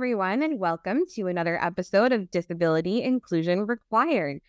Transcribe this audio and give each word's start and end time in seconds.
Everyone, 0.00 0.42
and 0.42 0.58
welcome 0.58 1.02
to 1.14 1.26
another 1.26 1.62
episode 1.62 2.10
of 2.10 2.30
Disability 2.30 3.02
Inclusion 3.02 3.66
Required. 3.66 4.40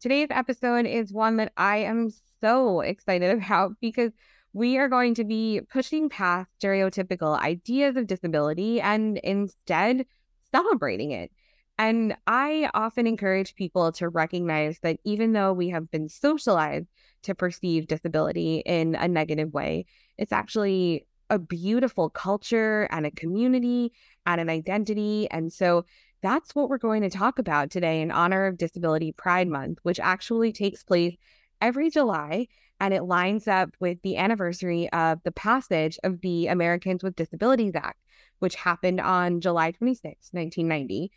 Today's 0.00 0.26
episode 0.32 0.84
is 0.84 1.12
one 1.12 1.36
that 1.36 1.52
I 1.56 1.76
am 1.76 2.10
so 2.40 2.80
excited 2.80 3.30
about 3.38 3.74
because 3.80 4.10
we 4.52 4.78
are 4.78 4.88
going 4.88 5.14
to 5.14 5.22
be 5.22 5.60
pushing 5.70 6.08
past 6.08 6.50
stereotypical 6.60 7.38
ideas 7.38 7.94
of 7.94 8.08
disability 8.08 8.80
and 8.80 9.18
instead 9.18 10.06
celebrating 10.50 11.12
it. 11.12 11.30
And 11.78 12.16
I 12.26 12.68
often 12.74 13.06
encourage 13.06 13.54
people 13.54 13.92
to 13.92 14.08
recognize 14.08 14.80
that 14.80 14.98
even 15.04 15.34
though 15.34 15.52
we 15.52 15.68
have 15.68 15.88
been 15.88 16.08
socialized 16.08 16.88
to 17.22 17.34
perceive 17.36 17.86
disability 17.86 18.56
in 18.66 18.96
a 18.96 19.06
negative 19.06 19.52
way, 19.52 19.86
it's 20.18 20.32
actually 20.32 21.06
a 21.30 21.38
beautiful 21.38 22.10
culture 22.10 22.88
and 22.90 23.06
a 23.06 23.10
community 23.10 23.92
and 24.26 24.40
an 24.40 24.48
identity. 24.48 25.28
And 25.30 25.52
so 25.52 25.84
that's 26.22 26.54
what 26.54 26.68
we're 26.68 26.78
going 26.78 27.02
to 27.02 27.10
talk 27.10 27.38
about 27.38 27.70
today 27.70 28.00
in 28.00 28.10
honor 28.10 28.46
of 28.46 28.58
Disability 28.58 29.12
Pride 29.12 29.48
Month, 29.48 29.78
which 29.82 30.00
actually 30.00 30.52
takes 30.52 30.82
place 30.82 31.16
every 31.60 31.90
July. 31.90 32.48
And 32.78 32.92
it 32.92 33.04
lines 33.04 33.48
up 33.48 33.70
with 33.80 34.02
the 34.02 34.18
anniversary 34.18 34.90
of 34.92 35.22
the 35.22 35.32
passage 35.32 35.98
of 36.04 36.20
the 36.20 36.48
Americans 36.48 37.02
with 37.02 37.16
Disabilities 37.16 37.74
Act, 37.74 37.98
which 38.40 38.54
happened 38.54 39.00
on 39.00 39.40
July 39.40 39.70
26, 39.70 40.28
1990. 40.32 41.10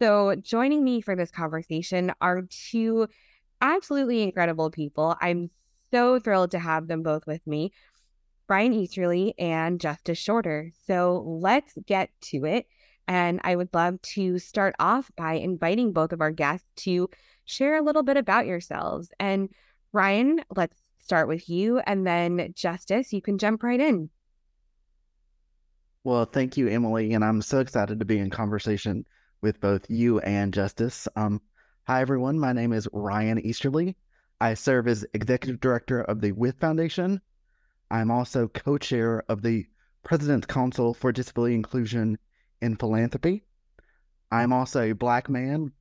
So, 0.00 0.34
joining 0.34 0.82
me 0.82 1.00
for 1.00 1.14
this 1.14 1.30
conversation 1.30 2.12
are 2.20 2.42
two 2.50 3.06
absolutely 3.60 4.22
incredible 4.22 4.70
people. 4.70 5.16
I'm 5.20 5.50
so 5.90 6.18
thrilled 6.18 6.50
to 6.50 6.58
have 6.58 6.88
them 6.88 7.02
both 7.02 7.26
with 7.26 7.46
me. 7.46 7.72
Ryan 8.48 8.72
Easterly 8.72 9.34
and 9.38 9.80
Justice 9.80 10.18
Shorter. 10.18 10.70
So 10.86 11.24
let's 11.26 11.74
get 11.86 12.10
to 12.22 12.44
it. 12.44 12.66
And 13.08 13.40
I 13.44 13.56
would 13.56 13.68
love 13.72 14.00
to 14.02 14.38
start 14.38 14.74
off 14.78 15.10
by 15.16 15.34
inviting 15.34 15.92
both 15.92 16.12
of 16.12 16.20
our 16.20 16.32
guests 16.32 16.66
to 16.84 17.08
share 17.44 17.76
a 17.76 17.82
little 17.82 18.02
bit 18.02 18.16
about 18.16 18.46
yourselves. 18.46 19.10
And 19.20 19.48
Ryan, 19.92 20.42
let's 20.54 20.76
start 20.98 21.28
with 21.28 21.48
you. 21.48 21.78
And 21.78 22.06
then 22.06 22.52
Justice, 22.54 23.12
you 23.12 23.22
can 23.22 23.38
jump 23.38 23.62
right 23.62 23.80
in. 23.80 24.10
Well, 26.04 26.24
thank 26.24 26.56
you, 26.56 26.68
Emily. 26.68 27.14
And 27.14 27.24
I'm 27.24 27.42
so 27.42 27.60
excited 27.60 27.98
to 27.98 28.04
be 28.04 28.18
in 28.18 28.30
conversation 28.30 29.06
with 29.40 29.60
both 29.60 29.88
you 29.88 30.20
and 30.20 30.54
Justice. 30.54 31.08
Um, 31.16 31.40
hi, 31.86 32.00
everyone. 32.00 32.38
My 32.38 32.52
name 32.52 32.72
is 32.72 32.88
Ryan 32.92 33.38
Easterly. 33.40 33.96
I 34.40 34.54
serve 34.54 34.86
as 34.86 35.06
Executive 35.14 35.60
Director 35.60 36.02
of 36.02 36.20
the 36.20 36.32
WITH 36.32 36.60
Foundation, 36.60 37.20
I'm 37.90 38.10
also 38.10 38.48
co 38.48 38.78
chair 38.78 39.22
of 39.28 39.42
the 39.42 39.66
President's 40.02 40.46
Council 40.46 40.94
for 40.94 41.12
Disability 41.12 41.54
Inclusion 41.54 42.18
in 42.60 42.76
Philanthropy. 42.76 43.44
I'm 44.30 44.52
also 44.52 44.82
a 44.82 44.92
Black 44.92 45.28
man 45.28 45.72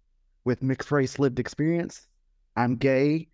with 0.44 0.62
mixed 0.64 0.92
race 0.92 1.20
lived 1.20 1.40
experience. 1.40 2.08
I'm 2.56 2.76
gay 2.76 3.28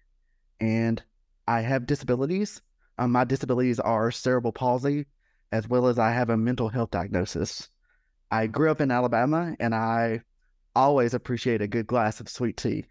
and 0.60 1.02
I 1.48 1.62
have 1.62 1.86
disabilities. 1.86 2.62
Um, 2.98 3.12
my 3.12 3.24
disabilities 3.24 3.80
are 3.80 4.12
cerebral 4.12 4.54
palsy, 4.54 5.06
as 5.52 5.68
well 5.68 5.88
as 5.88 6.00
I 6.00 6.12
have 6.12 6.30
a 6.30 6.38
mental 6.38 6.70
health 6.70 6.92
diagnosis. 6.92 7.70
I 8.32 8.48
grew 8.48 8.72
up 8.72 8.80
in 8.80 8.92
Alabama 8.92 9.56
and 9.60 9.76
I 9.76 10.22
always 10.76 11.14
appreciate 11.14 11.62
a 11.62 11.68
good 11.68 11.88
glass 11.88 12.20
of 12.22 12.30
sweet 12.30 12.58
tea. 12.58 12.86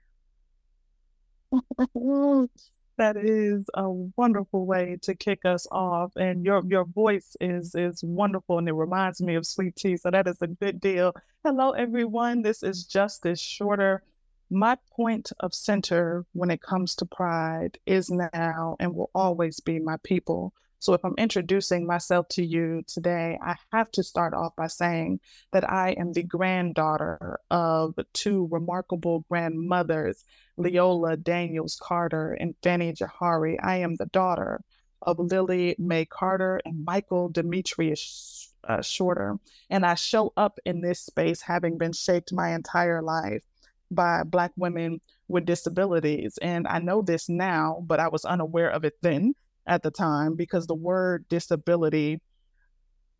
that 3.00 3.16
is 3.16 3.64
a 3.72 3.88
wonderful 3.88 4.66
way 4.66 4.98
to 5.00 5.14
kick 5.14 5.46
us 5.46 5.66
off. 5.72 6.12
And 6.16 6.44
your 6.44 6.62
your 6.66 6.84
voice 6.84 7.34
is 7.40 7.74
is 7.74 8.04
wonderful 8.04 8.58
and 8.58 8.68
it 8.68 8.74
reminds 8.74 9.22
me 9.22 9.36
of 9.36 9.46
sweet 9.46 9.74
tea. 9.76 9.96
So 9.96 10.10
that 10.10 10.28
is 10.28 10.36
a 10.42 10.48
good 10.48 10.82
deal. 10.82 11.14
Hello 11.42 11.70
everyone. 11.70 12.42
This 12.42 12.62
is 12.62 12.84
Justice 12.84 13.40
Shorter. 13.40 14.02
My 14.50 14.76
point 14.94 15.32
of 15.40 15.54
center 15.54 16.26
when 16.34 16.50
it 16.50 16.60
comes 16.60 16.94
to 16.96 17.06
pride 17.06 17.78
is 17.86 18.10
now 18.10 18.76
and 18.78 18.94
will 18.94 19.10
always 19.14 19.60
be 19.60 19.78
my 19.78 19.96
people. 20.04 20.52
So 20.80 20.94
if 20.94 21.04
I'm 21.04 21.14
introducing 21.18 21.86
myself 21.86 22.28
to 22.28 22.44
you 22.44 22.82
today, 22.86 23.38
I 23.44 23.56
have 23.70 23.90
to 23.92 24.02
start 24.02 24.32
off 24.32 24.56
by 24.56 24.66
saying 24.66 25.20
that 25.52 25.70
I 25.70 25.90
am 25.90 26.14
the 26.14 26.22
granddaughter 26.22 27.38
of 27.50 27.94
two 28.14 28.48
remarkable 28.50 29.26
grandmothers, 29.28 30.24
Leola 30.56 31.18
Daniels 31.18 31.78
Carter 31.82 32.32
and 32.32 32.54
Fanny 32.62 32.94
Jahari. 32.94 33.58
I 33.62 33.76
am 33.76 33.96
the 33.96 34.06
daughter 34.06 34.62
of 35.02 35.18
Lily 35.18 35.76
Mae 35.78 36.06
Carter 36.06 36.62
and 36.64 36.82
Michael 36.82 37.28
Demetrius 37.28 38.54
uh, 38.64 38.80
Shorter. 38.80 39.38
And 39.68 39.84
I 39.84 39.94
show 39.96 40.32
up 40.38 40.58
in 40.64 40.80
this 40.80 41.00
space 41.00 41.42
having 41.42 41.76
been 41.76 41.92
shaped 41.92 42.32
my 42.32 42.54
entire 42.54 43.02
life 43.02 43.44
by 43.90 44.22
Black 44.22 44.52
women 44.56 45.02
with 45.28 45.44
disabilities. 45.44 46.38
And 46.40 46.66
I 46.66 46.78
know 46.78 47.02
this 47.02 47.28
now, 47.28 47.84
but 47.86 48.00
I 48.00 48.08
was 48.08 48.24
unaware 48.24 48.70
of 48.70 48.84
it 48.86 48.94
then 49.02 49.34
at 49.70 49.82
the 49.82 49.90
time 49.90 50.34
because 50.34 50.66
the 50.66 50.74
word 50.74 51.24
disability 51.30 52.20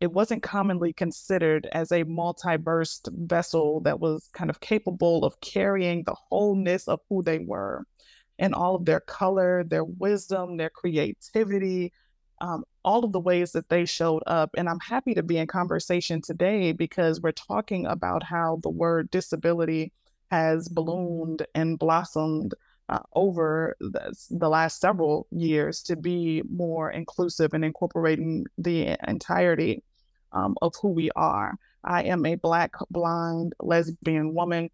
it 0.01 0.11
wasn't 0.11 0.41
commonly 0.41 0.93
considered 0.93 1.67
as 1.73 1.91
a 1.91 2.03
multi-burst 2.03 3.07
vessel 3.13 3.79
that 3.81 3.99
was 3.99 4.29
kind 4.33 4.49
of 4.49 4.59
capable 4.59 5.23
of 5.23 5.39
carrying 5.41 6.03
the 6.03 6.15
wholeness 6.29 6.87
of 6.87 6.99
who 7.07 7.21
they 7.21 7.37
were 7.37 7.85
and 8.39 8.55
all 8.55 8.73
of 8.73 8.85
their 8.85 8.99
color, 8.99 9.63
their 9.63 9.83
wisdom, 9.83 10.57
their 10.57 10.71
creativity, 10.71 11.93
um, 12.41 12.63
all 12.83 13.05
of 13.05 13.11
the 13.11 13.19
ways 13.19 13.51
that 13.51 13.69
they 13.69 13.85
showed 13.85 14.23
up. 14.25 14.49
And 14.57 14.67
I'm 14.67 14.79
happy 14.79 15.13
to 15.13 15.21
be 15.21 15.37
in 15.37 15.45
conversation 15.45 16.19
today 16.19 16.71
because 16.71 17.21
we're 17.21 17.33
talking 17.33 17.85
about 17.85 18.23
how 18.23 18.59
the 18.63 18.71
word 18.71 19.11
disability 19.11 19.93
has 20.31 20.67
ballooned 20.67 21.45
and 21.53 21.77
blossomed 21.77 22.55
uh, 22.91 22.99
over 23.15 23.75
the, 23.79 24.13
the, 24.29 24.49
last 24.49 24.81
several 24.81 25.25
years 25.31 25.81
to 25.81 25.95
be 25.95 26.43
more 26.49 26.91
inclusive 26.91 27.53
and 27.53 27.63
incorporating 27.63 28.45
the 28.57 28.97
entirety 29.07 29.81
um, 30.33 30.55
of 30.61 30.75
who 30.81 30.89
we 30.89 31.09
are. 31.15 31.55
I 31.85 32.03
am 32.03 32.25
a 32.25 32.35
Black, 32.35 32.73
blind, 32.89 33.53
lesbian 33.61 34.33
woman. 34.33 34.69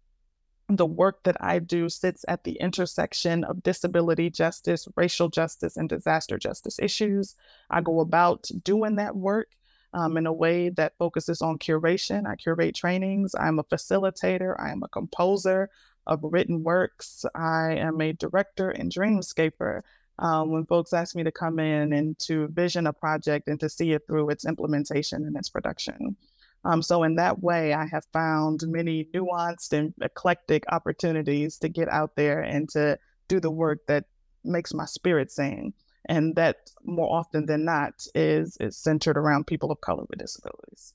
The 0.68 0.84
work 0.84 1.22
that 1.22 1.36
I 1.40 1.60
do 1.60 1.88
sits 1.88 2.24
at 2.26 2.42
the 2.42 2.54
intersection 2.54 3.44
of 3.44 3.62
disability 3.62 4.30
justice, 4.30 4.88
racial 4.96 5.28
justice, 5.28 5.76
and 5.76 5.88
disaster 5.88 6.38
justice 6.38 6.78
issues. 6.80 7.36
I 7.70 7.80
go 7.80 8.00
about 8.00 8.50
doing 8.64 8.96
that 8.96 9.14
work 9.14 9.48
um, 9.94 10.16
in 10.16 10.26
a 10.26 10.32
way 10.32 10.70
that 10.70 10.98
focuses 10.98 11.40
on 11.40 11.58
curation. 11.58 12.26
I 12.26 12.34
curate 12.34 12.74
trainings. 12.74 13.34
I'm 13.38 13.60
a 13.60 13.64
facilitator. 13.64 14.56
I 14.58 14.70
am 14.70 14.82
a 14.82 14.88
composer 14.88 15.70
of 16.08 16.20
written 16.22 16.64
works. 16.64 17.24
I 17.34 17.74
am 17.74 18.00
a 18.00 18.12
director 18.12 18.70
and 18.70 18.90
dreamscaper. 18.90 19.82
Um, 20.20 20.50
when 20.50 20.66
folks 20.66 20.92
ask 20.92 21.14
me 21.14 21.22
to 21.22 21.30
come 21.30 21.60
in 21.60 21.92
and 21.92 22.18
to 22.20 22.48
vision 22.48 22.88
a 22.88 22.92
project 22.92 23.46
and 23.46 23.60
to 23.60 23.68
see 23.68 23.92
it 23.92 24.04
through 24.08 24.30
its 24.30 24.44
implementation 24.44 25.24
and 25.24 25.36
its 25.36 25.48
production. 25.48 26.16
Um, 26.64 26.82
so, 26.82 27.04
in 27.04 27.14
that 27.16 27.40
way, 27.40 27.72
I 27.72 27.86
have 27.86 28.04
found 28.12 28.64
many 28.66 29.04
nuanced 29.14 29.72
and 29.72 29.94
eclectic 30.02 30.64
opportunities 30.70 31.56
to 31.58 31.68
get 31.68 31.88
out 31.88 32.16
there 32.16 32.40
and 32.40 32.68
to 32.70 32.98
do 33.28 33.38
the 33.38 33.50
work 33.50 33.86
that 33.86 34.06
makes 34.44 34.74
my 34.74 34.86
spirit 34.86 35.30
sing. 35.30 35.72
And 36.06 36.34
that 36.36 36.70
more 36.84 37.14
often 37.14 37.46
than 37.46 37.64
not 37.64 38.06
is, 38.14 38.56
is 38.60 38.76
centered 38.76 39.16
around 39.16 39.46
people 39.46 39.70
of 39.70 39.80
color 39.80 40.04
with 40.08 40.18
disabilities. 40.18 40.94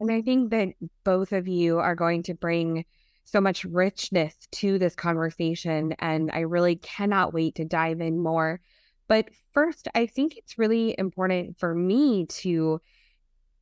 And 0.00 0.10
I 0.10 0.22
think 0.22 0.50
that 0.50 0.68
both 1.04 1.32
of 1.32 1.46
you 1.46 1.78
are 1.78 1.94
going 1.94 2.22
to 2.24 2.34
bring 2.34 2.86
so 3.24 3.40
much 3.40 3.64
richness 3.64 4.34
to 4.52 4.78
this 4.78 4.94
conversation. 4.94 5.94
And 5.98 6.30
I 6.32 6.40
really 6.40 6.76
cannot 6.76 7.32
wait 7.32 7.56
to 7.56 7.64
dive 7.64 8.00
in 8.00 8.18
more. 8.18 8.60
But 9.08 9.28
first, 9.52 9.88
I 9.94 10.06
think 10.06 10.36
it's 10.36 10.58
really 10.58 10.94
important 10.98 11.58
for 11.58 11.74
me 11.74 12.26
to 12.26 12.80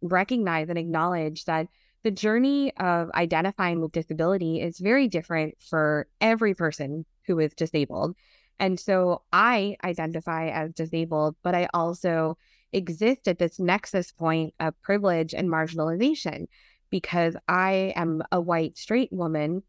recognize 0.03 0.69
and 0.69 0.79
acknowledge 0.79 1.45
that 1.47 1.67
the 2.05 2.11
journey 2.11 2.73
of 2.77 3.11
identifying 3.15 3.81
with 3.81 3.93
disability 3.93 4.61
is 4.61 4.79
very 4.79 5.09
different 5.09 5.55
for 5.61 6.07
every 6.21 6.55
person 6.55 7.05
who 7.27 7.39
is 7.39 7.53
disabled. 7.55 8.15
And 8.61 8.79
so 8.79 9.23
I 9.33 9.77
identify 9.85 10.49
as 10.49 10.73
disabled, 10.73 11.37
but 11.43 11.55
I 11.55 11.69
also 11.75 12.39
exist 12.73 13.29
at 13.29 13.39
this 13.39 13.59
nexus 13.59 14.13
point 14.13 14.55
of 14.61 14.81
privilege 14.83 15.35
and 15.35 15.49
marginalization 15.49 16.47
because 16.91 17.37
I 17.49 17.93
am 17.97 18.23
a 18.33 18.41
white 18.41 18.79
straight 18.79 19.13
woman, 19.13 19.63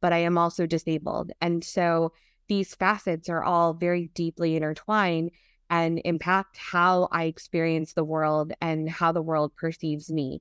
but 0.00 0.12
I 0.12 0.18
am 0.18 0.38
also 0.38 0.66
disabled. 0.66 1.32
And 1.40 1.64
so 1.64 2.12
these 2.48 2.74
facets 2.74 3.28
are 3.28 3.42
all 3.42 3.74
very 3.74 4.10
deeply 4.14 4.56
intertwined 4.56 5.30
and 5.70 6.00
impact 6.04 6.56
how 6.56 7.08
I 7.12 7.24
experience 7.24 7.92
the 7.92 8.04
world 8.04 8.52
and 8.60 8.88
how 8.88 9.12
the 9.12 9.22
world 9.22 9.54
perceives 9.54 10.10
me. 10.10 10.40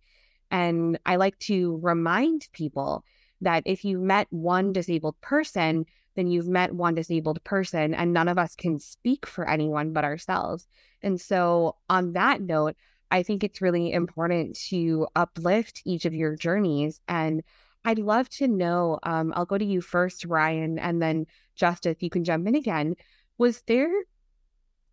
And 0.50 0.98
I 1.06 1.18
like 1.18 1.38
to 1.40 1.80
remind 1.82 2.48
people 2.54 3.04
that 3.42 3.64
if 3.66 3.84
you've 3.84 4.02
met 4.02 4.28
one 4.30 4.72
disabled 4.72 5.20
person, 5.22 5.86
then 6.16 6.28
you've 6.28 6.48
met 6.48 6.74
one 6.74 6.96
disabled 6.96 7.44
person, 7.44 7.94
and 7.94 8.12
none 8.12 8.28
of 8.28 8.40
us 8.40 8.56
can 8.56 8.80
speak 8.80 9.26
for 9.26 9.48
anyone 9.48 9.94
but 9.94 10.04
ourselves. 10.04 10.68
And 11.04 11.22
so, 11.22 11.76
on 11.90 12.14
that 12.14 12.42
note, 12.42 12.76
I 13.12 13.24
think 13.24 13.44
it's 13.44 13.62
really 13.62 13.92
important 13.92 14.58
to 14.70 15.08
uplift 15.16 15.82
each 15.86 16.06
of 16.06 16.14
your 16.14 16.36
journeys. 16.36 17.00
And 17.08 17.44
I'd 17.86 18.00
love 18.00 18.30
to 18.30 18.48
know 18.48 19.00
um, 19.04 19.34
I'll 19.36 19.46
go 19.46 19.58
to 19.58 19.66
you 19.66 19.82
first, 19.82 20.26
Ryan, 20.26 20.78
and 20.78 21.02
then 21.02 21.26
Justice, 21.56 21.98
you 22.02 22.10
can 22.10 22.24
jump 22.24 22.48
in 22.48 22.56
again. 22.56 22.96
Was 23.38 23.62
there 23.68 23.92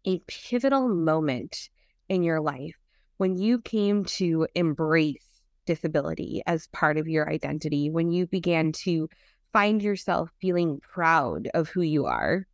a 0.05 0.21
pivotal 0.27 0.89
moment 0.89 1.71
in 2.09 2.23
your 2.23 2.41
life 2.41 2.77
when 3.17 3.37
you 3.37 3.61
came 3.61 4.05
to 4.05 4.47
embrace 4.55 5.43
disability 5.67 6.43
as 6.47 6.67
part 6.69 6.99
of 6.99 7.09
your 7.09 7.31
identity, 7.31 7.91
when 7.91 8.13
you 8.13 8.27
began 8.27 8.71
to 8.73 9.09
find 9.53 9.83
yourself 9.83 10.31
feeling 10.41 10.81
proud 10.81 11.49
of 11.55 11.69
who 11.69 11.81
you 11.81 12.07
are? 12.07 12.47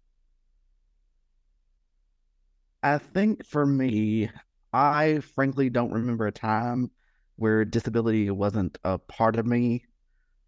I 2.82 2.98
think 2.98 3.44
for 3.44 3.66
me, 3.66 4.30
I 4.72 5.20
frankly 5.20 5.70
don't 5.70 5.92
remember 5.92 6.26
a 6.26 6.32
time 6.32 6.90
where 7.36 7.64
disability 7.64 8.30
wasn't 8.30 8.78
a 8.84 8.98
part 8.98 9.36
of 9.36 9.46
me. 9.46 9.84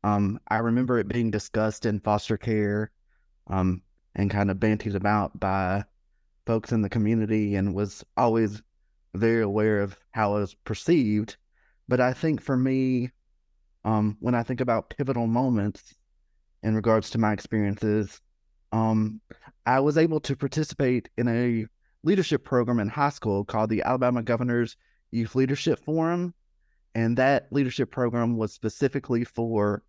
Um, 0.04 0.38
I 0.48 0.58
remember 0.58 0.98
it 0.98 1.08
being 1.08 1.30
discussed 1.30 1.86
in 1.86 2.00
foster 2.00 2.36
care, 2.36 2.90
um, 3.46 3.82
and 4.14 4.30
kind 4.30 4.50
of 4.50 4.58
bantied 4.58 4.94
about 4.94 5.38
by 5.40 5.84
folks 6.46 6.72
in 6.72 6.82
the 6.82 6.88
community, 6.88 7.54
and 7.54 7.74
was 7.74 8.04
always 8.16 8.62
very 9.14 9.42
aware 9.42 9.80
of 9.80 9.96
how 10.12 10.36
it 10.36 10.40
was 10.40 10.54
perceived. 10.54 11.36
But 11.88 12.00
I 12.00 12.12
think 12.12 12.40
for 12.40 12.56
me, 12.56 13.10
um, 13.84 14.16
when 14.20 14.34
I 14.34 14.42
think 14.42 14.60
about 14.60 14.90
pivotal 14.90 15.26
moments 15.26 15.94
in 16.62 16.74
regards 16.74 17.10
to 17.10 17.18
my 17.18 17.32
experiences, 17.32 18.20
um, 18.72 19.20
I 19.66 19.80
was 19.80 19.98
able 19.98 20.20
to 20.20 20.36
participate 20.36 21.08
in 21.16 21.28
a 21.28 21.66
leadership 22.04 22.44
program 22.44 22.80
in 22.80 22.88
high 22.88 23.10
school 23.10 23.44
called 23.44 23.70
the 23.70 23.82
Alabama 23.82 24.22
Governor's 24.22 24.76
Youth 25.10 25.34
Leadership 25.34 25.78
Forum. 25.84 26.34
And 26.94 27.16
that 27.16 27.48
leadership 27.50 27.90
program 27.90 28.36
was 28.36 28.52
specifically 28.52 29.24
for 29.24 29.82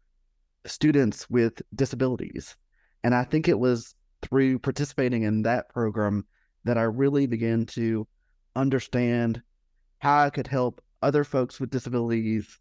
students 0.65 1.29
with 1.29 1.61
disabilities. 1.75 2.55
And 3.03 3.13
I 3.13 3.23
think 3.23 3.47
it 3.47 3.59
was 3.59 3.95
through 4.21 4.59
participating 4.59 5.23
in 5.23 5.41
that 5.41 5.69
program 5.69 6.25
that 6.63 6.77
I 6.77 6.83
really 6.83 7.27
began 7.27 7.65
to 7.67 8.07
understand 8.55 9.41
how 9.99 10.23
I 10.23 10.29
could 10.29 10.47
help 10.47 10.81
other 11.01 11.23
folks 11.23 11.59
with 11.59 11.69
disabilities 11.69 12.59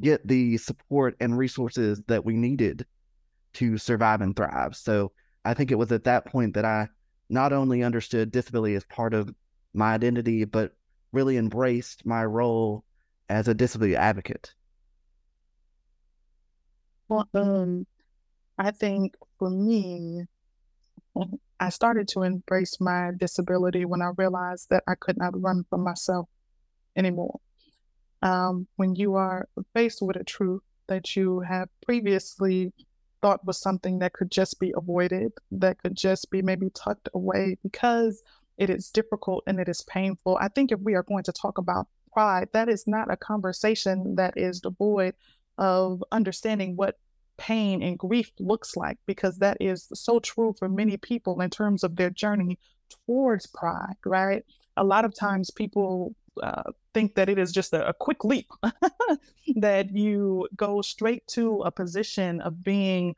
get 0.00 0.26
the 0.26 0.58
support 0.58 1.16
and 1.20 1.36
resources 1.36 2.02
that 2.08 2.24
we 2.24 2.36
needed 2.36 2.84
to 3.54 3.78
survive 3.78 4.20
and 4.20 4.36
thrive. 4.36 4.76
So 4.76 5.12
I 5.44 5.54
think 5.54 5.70
it 5.70 5.78
was 5.78 5.90
at 5.90 6.04
that 6.04 6.26
point 6.26 6.54
that 6.54 6.64
I 6.64 6.88
not 7.28 7.52
only 7.52 7.82
understood 7.82 8.30
disability 8.30 8.74
as 8.74 8.84
part 8.84 9.14
of 9.14 9.34
my 9.74 9.94
identity, 9.94 10.44
but 10.44 10.72
really 11.12 11.36
embraced 11.36 12.04
my 12.06 12.24
role 12.24 12.84
as 13.28 13.48
a 13.48 13.54
disability 13.54 13.96
advocate. 13.96 14.54
Well, 17.08 17.28
um, 17.34 17.86
I 18.58 18.70
think 18.70 19.14
for 19.38 19.50
me, 19.50 20.24
I 21.60 21.70
started 21.70 22.08
to 22.08 22.22
embrace 22.22 22.80
my 22.80 23.10
disability 23.16 23.84
when 23.84 24.02
I 24.02 24.10
realized 24.16 24.68
that 24.70 24.84
I 24.86 24.94
could 24.94 25.16
not 25.16 25.40
run 25.40 25.64
from 25.68 25.82
myself 25.82 26.28
anymore. 26.96 27.40
Um, 28.22 28.66
when 28.76 28.94
you 28.94 29.14
are 29.14 29.48
faced 29.74 30.02
with 30.02 30.16
a 30.16 30.24
truth 30.24 30.62
that 30.88 31.16
you 31.16 31.40
have 31.40 31.68
previously 31.84 32.72
thought 33.22 33.44
was 33.46 33.58
something 33.58 33.98
that 33.98 34.12
could 34.12 34.30
just 34.30 34.60
be 34.60 34.72
avoided, 34.76 35.32
that 35.50 35.78
could 35.82 35.96
just 35.96 36.30
be 36.30 36.42
maybe 36.42 36.70
tucked 36.70 37.08
away 37.14 37.56
because 37.62 38.22
it 38.56 38.70
is 38.70 38.90
difficult 38.90 39.44
and 39.46 39.60
it 39.60 39.68
is 39.68 39.82
painful. 39.82 40.38
I 40.40 40.48
think 40.48 40.72
if 40.72 40.80
we 40.80 40.94
are 40.94 41.02
going 41.02 41.24
to 41.24 41.32
talk 41.32 41.58
about 41.58 41.86
pride, 42.12 42.48
that 42.52 42.68
is 42.68 42.86
not 42.86 43.12
a 43.12 43.16
conversation 43.16 44.16
that 44.16 44.34
is 44.36 44.60
devoid 44.60 45.14
of 45.58 46.02
understanding 46.12 46.76
what 46.76 46.98
pain 47.36 47.82
and 47.82 47.98
grief 47.98 48.32
looks 48.40 48.76
like, 48.76 48.98
because 49.06 49.38
that 49.38 49.56
is 49.60 49.88
so 49.94 50.18
true 50.18 50.54
for 50.58 50.68
many 50.68 50.96
people 50.96 51.40
in 51.40 51.50
terms 51.50 51.84
of 51.84 51.96
their 51.96 52.10
journey 52.10 52.58
towards 53.06 53.46
pride, 53.46 53.94
right? 54.04 54.44
A 54.76 54.84
lot 54.84 55.04
of 55.04 55.14
times 55.14 55.50
people 55.50 56.14
uh, 56.42 56.70
think 56.94 57.14
that 57.14 57.28
it 57.28 57.38
is 57.38 57.52
just 57.52 57.72
a, 57.72 57.88
a 57.88 57.94
quick 57.94 58.24
leap, 58.24 58.48
that 59.56 59.94
you 59.94 60.48
go 60.56 60.82
straight 60.82 61.26
to 61.28 61.62
a 61.62 61.70
position 61.70 62.40
of 62.40 62.62
being 62.62 63.14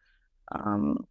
um, 0.52 1.06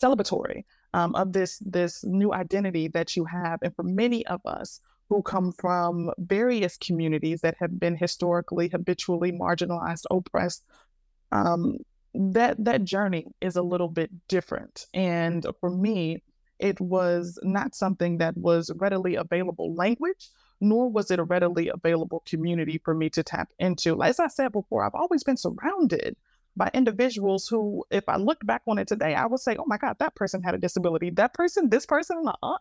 celebratory 0.00 0.64
um, 0.94 1.14
of 1.14 1.32
this 1.32 1.58
this 1.64 2.04
new 2.04 2.32
identity 2.32 2.88
that 2.88 3.16
you 3.16 3.24
have. 3.24 3.60
And 3.62 3.74
for 3.74 3.82
many 3.82 4.26
of 4.26 4.40
us 4.44 4.80
who 5.08 5.22
come 5.22 5.52
from 5.52 6.10
various 6.18 6.76
communities 6.76 7.40
that 7.42 7.56
have 7.60 7.78
been 7.78 7.96
historically, 7.96 8.68
habitually 8.68 9.32
marginalized, 9.32 10.04
oppressed, 10.10 10.64
um, 11.32 11.76
that 12.14 12.56
that 12.64 12.84
journey 12.84 13.26
is 13.40 13.56
a 13.56 13.62
little 13.62 13.88
bit 13.88 14.10
different. 14.28 14.86
And 14.94 15.46
for 15.60 15.70
me, 15.70 16.22
it 16.58 16.80
was 16.80 17.38
not 17.42 17.74
something 17.74 18.18
that 18.18 18.36
was 18.36 18.70
readily 18.76 19.16
available 19.16 19.74
language 19.74 20.30
nor 20.60 20.88
was 20.88 21.10
it 21.10 21.18
a 21.18 21.24
readily 21.24 21.68
available 21.68 22.22
community 22.26 22.78
for 22.84 22.94
me 22.94 23.10
to 23.10 23.22
tap 23.22 23.50
into. 23.58 24.02
As 24.02 24.20
I 24.20 24.28
said 24.28 24.52
before, 24.52 24.84
I've 24.84 24.94
always 24.94 25.22
been 25.22 25.36
surrounded 25.36 26.16
by 26.56 26.70
individuals 26.72 27.46
who, 27.46 27.84
if 27.90 28.08
I 28.08 28.16
looked 28.16 28.46
back 28.46 28.62
on 28.66 28.78
it 28.78 28.88
today, 28.88 29.14
I 29.14 29.26
would 29.26 29.40
say, 29.40 29.56
oh 29.58 29.66
my 29.66 29.76
God, 29.76 29.96
that 29.98 30.14
person 30.14 30.42
had 30.42 30.54
a 30.54 30.58
disability. 30.58 31.10
That 31.10 31.34
person, 31.34 31.68
this 31.68 31.84
person, 31.84 32.24
uh, 32.42 32.56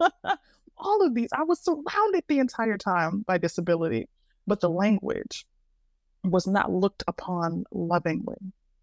uh, 0.00 0.06
all 0.76 1.04
of 1.04 1.14
these, 1.14 1.30
I 1.32 1.42
was 1.42 1.60
surrounded 1.60 2.24
the 2.28 2.38
entire 2.38 2.78
time 2.78 3.24
by 3.26 3.38
disability, 3.38 4.08
but 4.46 4.60
the 4.60 4.70
language 4.70 5.46
was 6.22 6.46
not 6.46 6.72
looked 6.72 7.02
upon 7.08 7.64
lovingly, 7.72 8.38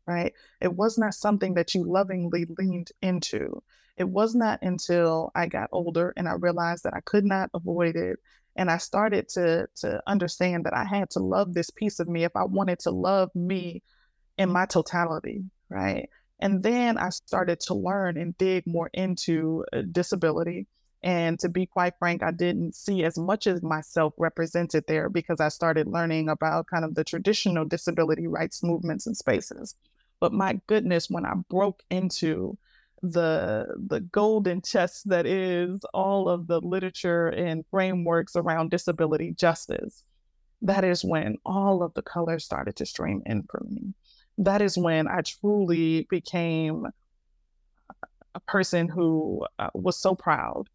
right? 0.06 0.34
It 0.60 0.74
was 0.74 0.98
not 0.98 1.14
something 1.14 1.54
that 1.54 1.74
you 1.74 1.84
lovingly 1.84 2.46
leaned 2.58 2.92
into. 3.02 3.64
It 3.98 4.10
was 4.10 4.36
not 4.36 4.60
until 4.62 5.32
I 5.34 5.48
got 5.48 5.70
older 5.72 6.14
and 6.18 6.28
I 6.28 6.34
realized 6.34 6.84
that 6.84 6.94
I 6.94 7.02
could 7.02 7.26
not 7.26 7.50
avoid 7.54 7.96
it 7.96 8.20
and 8.56 8.70
I 8.70 8.78
started 8.78 9.30
to 9.30 9.68
to 9.78 10.02
understand 10.08 10.66
that 10.66 10.74
I 10.74 10.86
had 10.86 11.10
to 11.12 11.20
love 11.20 11.54
this 11.54 11.70
piece 11.70 12.00
of 12.00 12.08
me 12.08 12.24
if 12.24 12.36
I 12.36 12.44
wanted 12.44 12.80
to 12.80 12.92
love 12.92 13.34
me 13.36 13.84
in 14.38 14.50
my 14.50 14.66
totality, 14.66 15.44
right? 15.70 16.10
And 16.40 16.64
then 16.64 16.98
I 16.98 17.10
started 17.10 17.60
to 17.62 17.76
learn 17.76 18.18
and 18.18 18.38
dig 18.38 18.66
more 18.66 18.90
into 18.94 19.64
uh, 19.72 19.84
disability. 19.92 20.68
And 21.04 21.40
to 21.40 21.50
be 21.50 21.66
quite 21.66 21.94
frank, 21.98 22.22
I 22.24 22.32
didn't 22.32 22.76
see 22.76 23.04
as 23.04 23.18
much 23.18 23.48
as 23.48 23.64
myself 23.64 24.14
represented 24.18 24.86
there 24.88 25.10
because 25.10 25.40
I 25.40 25.50
started 25.50 25.88
learning 25.88 26.30
about 26.30 26.68
kind 26.68 26.86
of 26.86 26.94
the 26.96 27.04
traditional 27.04 27.66
disability 27.66 28.28
rights 28.28 28.64
movements 28.64 29.08
and 29.08 29.18
spaces. 29.18 29.76
But 30.20 30.34
my 30.34 30.60
goodness, 30.68 31.10
when 31.10 31.26
I 31.26 31.34
broke 31.50 31.82
into 31.90 32.58
the 33.02 33.66
the 33.88 34.00
golden 34.00 34.62
chest 34.62 35.10
that 35.10 35.26
is 35.26 35.82
all 35.94 36.30
of 36.30 36.48
the 36.48 36.60
literature 36.60 37.28
and 37.28 37.66
frameworks 37.72 38.36
around 38.36 38.70
disability 38.70 39.34
justice. 39.34 40.04
That 40.62 40.84
is 40.84 41.04
when 41.04 41.38
all 41.44 41.82
of 41.82 41.94
the 41.96 42.04
colors 42.04 42.46
started 42.46 42.76
to 42.76 42.86
stream 42.86 43.24
in 43.26 43.44
for 43.50 43.64
me. 43.68 43.94
That 44.38 44.62
is 44.62 44.78
when 44.78 45.08
i 45.08 45.22
truly 45.22 46.08
became 46.10 46.88
a 48.34 48.40
person 48.42 48.88
who 48.88 49.46
uh, 49.60 49.70
was 49.74 49.98
so 49.98 50.16
proud 50.16 50.68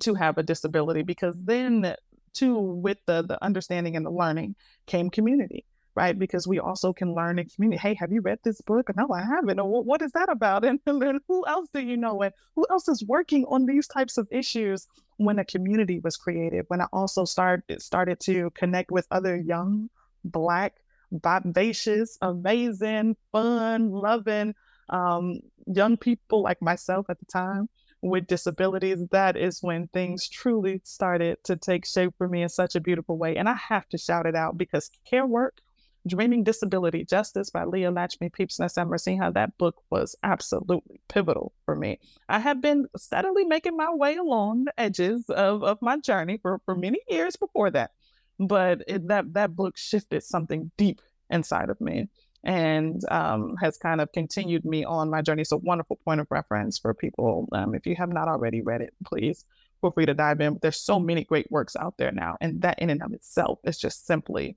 to 0.00 0.14
have 0.14 0.38
a 0.38 0.42
disability 0.42 1.02
because 1.02 1.36
then 1.42 1.94
too 2.32 2.56
with 2.58 2.98
the 3.06 3.22
the 3.22 3.42
understanding 3.44 3.96
and 3.96 4.06
the 4.06 4.10
learning 4.10 4.54
came 4.86 5.10
community 5.10 5.64
right? 6.00 6.18
Because 6.18 6.48
we 6.48 6.58
also 6.58 6.94
can 6.94 7.14
learn 7.14 7.38
in 7.38 7.46
community. 7.46 7.78
Hey, 7.78 7.94
have 7.94 8.10
you 8.10 8.22
read 8.22 8.38
this 8.42 8.62
book? 8.62 8.88
No, 8.96 9.06
I 9.12 9.22
haven't. 9.22 9.60
What 9.60 10.00
is 10.00 10.12
that 10.12 10.30
about? 10.30 10.64
And, 10.70 10.80
then 10.86 11.20
who 11.28 11.46
else 11.46 11.68
do 11.74 11.80
you 11.80 11.96
know? 11.96 12.22
And 12.22 12.32
who 12.56 12.64
else 12.70 12.88
is 12.88 13.04
working 13.04 13.44
on 13.54 13.66
these 13.66 13.86
types 13.86 14.16
of 14.16 14.26
issues? 14.30 14.86
When 15.18 15.38
a 15.38 15.44
community 15.44 16.00
was 16.00 16.16
created, 16.16 16.64
when 16.68 16.80
I 16.80 16.86
also 16.94 17.26
started 17.26 17.82
started 17.82 18.18
to 18.20 18.50
connect 18.60 18.90
with 18.90 19.06
other 19.10 19.36
young, 19.36 19.90
black, 20.24 20.72
vivacious, 21.12 22.16
amazing, 22.22 23.16
fun, 23.30 23.90
loving 23.90 24.54
um, 24.88 25.40
young 25.66 25.98
people 25.98 26.40
like 26.42 26.62
myself 26.62 27.10
at 27.10 27.18
the 27.18 27.26
time 27.26 27.68
with 28.00 28.26
disabilities, 28.26 29.00
that 29.10 29.36
is 29.36 29.62
when 29.62 29.88
things 29.88 30.26
truly 30.26 30.80
started 30.84 31.36
to 31.44 31.54
take 31.56 31.84
shape 31.84 32.14
for 32.16 32.26
me 32.26 32.42
in 32.42 32.48
such 32.48 32.74
a 32.74 32.80
beautiful 32.80 33.18
way. 33.18 33.36
And 33.36 33.46
I 33.46 33.56
have 33.68 33.86
to 33.90 33.98
shout 33.98 34.24
it 34.24 34.34
out 34.34 34.56
because 34.56 34.90
care 35.04 35.26
work 35.26 35.60
Dreaming 36.06 36.44
Disability 36.44 37.04
Justice 37.04 37.50
by 37.50 37.64
Leah 37.64 37.90
Lakshmi 37.90 38.30
Piepzna-Samarasinha. 38.30 39.34
That 39.34 39.56
book 39.58 39.82
was 39.90 40.16
absolutely 40.22 41.00
pivotal 41.08 41.52
for 41.64 41.76
me. 41.76 41.98
I 42.28 42.38
have 42.38 42.62
been 42.62 42.86
steadily 42.96 43.44
making 43.44 43.76
my 43.76 43.92
way 43.92 44.16
along 44.16 44.64
the 44.64 44.80
edges 44.80 45.28
of, 45.28 45.62
of 45.62 45.82
my 45.82 45.98
journey 45.98 46.38
for, 46.38 46.60
for 46.64 46.74
many 46.74 47.00
years 47.08 47.36
before 47.36 47.70
that. 47.72 47.92
But 48.38 48.82
it, 48.88 49.08
that, 49.08 49.34
that 49.34 49.54
book 49.54 49.76
shifted 49.76 50.22
something 50.22 50.70
deep 50.78 51.02
inside 51.28 51.68
of 51.68 51.80
me 51.80 52.08
and 52.42 53.02
um, 53.10 53.54
has 53.60 53.76
kind 53.76 54.00
of 54.00 54.10
continued 54.12 54.64
me 54.64 54.84
on 54.84 55.10
my 55.10 55.20
journey. 55.20 55.42
It's 55.42 55.52
a 55.52 55.58
wonderful 55.58 55.96
point 55.96 56.20
of 56.20 56.26
reference 56.30 56.78
for 56.78 56.94
people. 56.94 57.46
Um, 57.52 57.74
if 57.74 57.86
you 57.86 57.94
have 57.96 58.08
not 58.08 58.28
already 58.28 58.62
read 58.62 58.80
it, 58.80 58.94
please 59.04 59.44
feel 59.82 59.90
free 59.90 60.06
to 60.06 60.14
dive 60.14 60.40
in. 60.40 60.58
There's 60.62 60.80
so 60.80 60.98
many 60.98 61.24
great 61.24 61.50
works 61.50 61.76
out 61.76 61.98
there 61.98 62.12
now. 62.12 62.36
And 62.40 62.62
that 62.62 62.78
in 62.78 62.88
and 62.88 63.02
of 63.02 63.12
itself 63.12 63.58
is 63.64 63.78
just 63.78 64.06
simply 64.06 64.56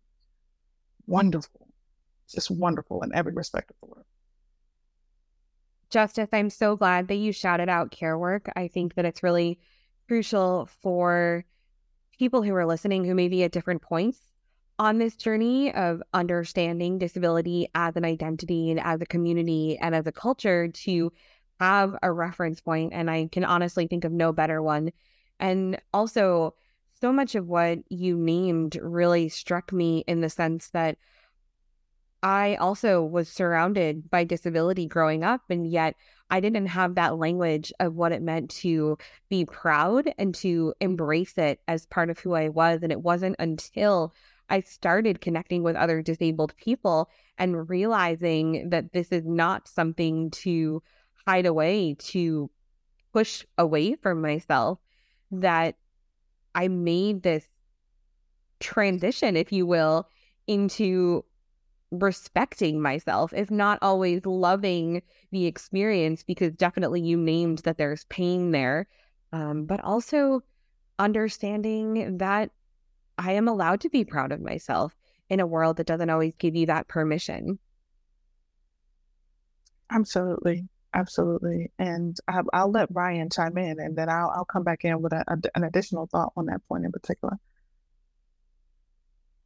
wonderful. 1.07 1.67
Just 2.29 2.51
wonderful 2.51 3.03
in 3.03 3.13
every 3.13 3.33
respect 3.33 3.71
of 3.71 3.75
the 3.81 3.95
word. 3.95 4.05
Justice, 5.89 6.29
I'm 6.33 6.49
so 6.49 6.75
glad 6.75 7.07
that 7.09 7.15
you 7.15 7.31
shouted 7.31 7.69
out 7.69 7.91
care 7.91 8.17
work. 8.17 8.49
I 8.55 8.67
think 8.67 8.95
that 8.95 9.05
it's 9.05 9.21
really 9.21 9.59
crucial 10.07 10.67
for 10.81 11.45
people 12.17 12.41
who 12.41 12.55
are 12.55 12.65
listening 12.65 13.03
who 13.03 13.13
may 13.13 13.27
be 13.27 13.43
at 13.43 13.51
different 13.51 13.81
points 13.81 14.17
on 14.79 14.97
this 14.97 15.15
journey 15.15 15.73
of 15.73 16.01
understanding 16.13 16.97
disability 16.97 17.67
as 17.75 17.95
an 17.95 18.05
identity 18.05 18.71
and 18.71 18.79
as 18.79 19.01
a 19.01 19.05
community 19.05 19.77
and 19.79 19.93
as 19.93 20.07
a 20.07 20.11
culture 20.11 20.67
to 20.69 21.11
have 21.59 21.95
a 22.01 22.11
reference 22.11 22.59
point. 22.59 22.91
And 22.93 23.09
I 23.09 23.29
can 23.31 23.45
honestly 23.45 23.87
think 23.87 24.03
of 24.03 24.11
no 24.11 24.31
better 24.31 24.61
one. 24.61 24.91
And 25.39 25.79
also, 25.93 26.55
so 27.03 27.11
much 27.11 27.35
of 27.35 27.49
what 27.49 27.79
you 27.89 28.15
named 28.15 28.77
really 28.81 29.27
struck 29.27 29.73
me 29.73 30.05
in 30.07 30.21
the 30.21 30.29
sense 30.29 30.69
that 30.69 30.97
I 32.23 32.55
also 32.55 33.03
was 33.03 33.27
surrounded 33.27 34.09
by 34.09 34.23
disability 34.23 34.85
growing 34.85 35.21
up, 35.21 35.41
and 35.49 35.69
yet 35.69 35.95
I 36.29 36.39
didn't 36.39 36.67
have 36.67 36.95
that 36.95 37.17
language 37.17 37.73
of 37.81 37.93
what 37.95 38.13
it 38.13 38.21
meant 38.21 38.51
to 38.61 38.97
be 39.27 39.43
proud 39.43 40.13
and 40.17 40.33
to 40.35 40.73
embrace 40.79 41.37
it 41.37 41.59
as 41.67 41.85
part 41.87 42.09
of 42.09 42.19
who 42.19 42.35
I 42.35 42.47
was. 42.47 42.79
And 42.83 42.91
it 42.93 43.01
wasn't 43.01 43.35
until 43.37 44.13
I 44.49 44.61
started 44.61 45.19
connecting 45.19 45.61
with 45.61 45.75
other 45.75 46.01
disabled 46.01 46.55
people 46.55 47.09
and 47.37 47.69
realizing 47.69 48.69
that 48.69 48.93
this 48.93 49.09
is 49.09 49.25
not 49.25 49.67
something 49.67 50.31
to 50.31 50.81
hide 51.27 51.47
away, 51.47 51.95
to 51.95 52.49
push 53.11 53.43
away 53.57 53.95
from 53.95 54.21
myself, 54.21 54.79
that 55.31 55.75
I 56.55 56.67
made 56.67 57.23
this 57.23 57.47
transition, 58.59 59.35
if 59.35 59.51
you 59.51 59.65
will, 59.65 60.07
into 60.47 61.25
respecting 61.91 62.81
myself, 62.81 63.33
if 63.33 63.51
not 63.51 63.79
always 63.81 64.25
loving 64.25 65.01
the 65.31 65.45
experience, 65.45 66.23
because 66.23 66.53
definitely 66.53 67.01
you 67.01 67.17
named 67.17 67.59
that 67.59 67.77
there's 67.77 68.05
pain 68.05 68.51
there, 68.51 68.87
um, 69.31 69.65
but 69.65 69.83
also 69.83 70.41
understanding 70.99 72.17
that 72.17 72.51
I 73.17 73.33
am 73.33 73.47
allowed 73.47 73.81
to 73.81 73.89
be 73.89 74.05
proud 74.05 74.31
of 74.31 74.41
myself 74.41 74.95
in 75.29 75.39
a 75.39 75.47
world 75.47 75.77
that 75.77 75.87
doesn't 75.87 76.09
always 76.09 76.35
give 76.35 76.55
you 76.55 76.65
that 76.67 76.87
permission. 76.87 77.59
Absolutely. 79.89 80.67
Absolutely. 80.93 81.71
And 81.79 82.15
I, 82.27 82.41
will 82.41 82.71
let 82.71 82.89
Ryan 82.91 83.29
chime 83.29 83.57
in 83.57 83.79
and 83.79 83.95
then 83.95 84.09
I'll, 84.09 84.29
I'll 84.29 84.45
come 84.45 84.63
back 84.63 84.85
in 84.85 85.01
with 85.01 85.13
a, 85.13 85.23
a, 85.27 85.37
an 85.55 85.63
additional 85.63 86.07
thought 86.07 86.33
on 86.37 86.45
that 86.45 86.61
point 86.67 86.85
in 86.85 86.91
particular. 86.91 87.39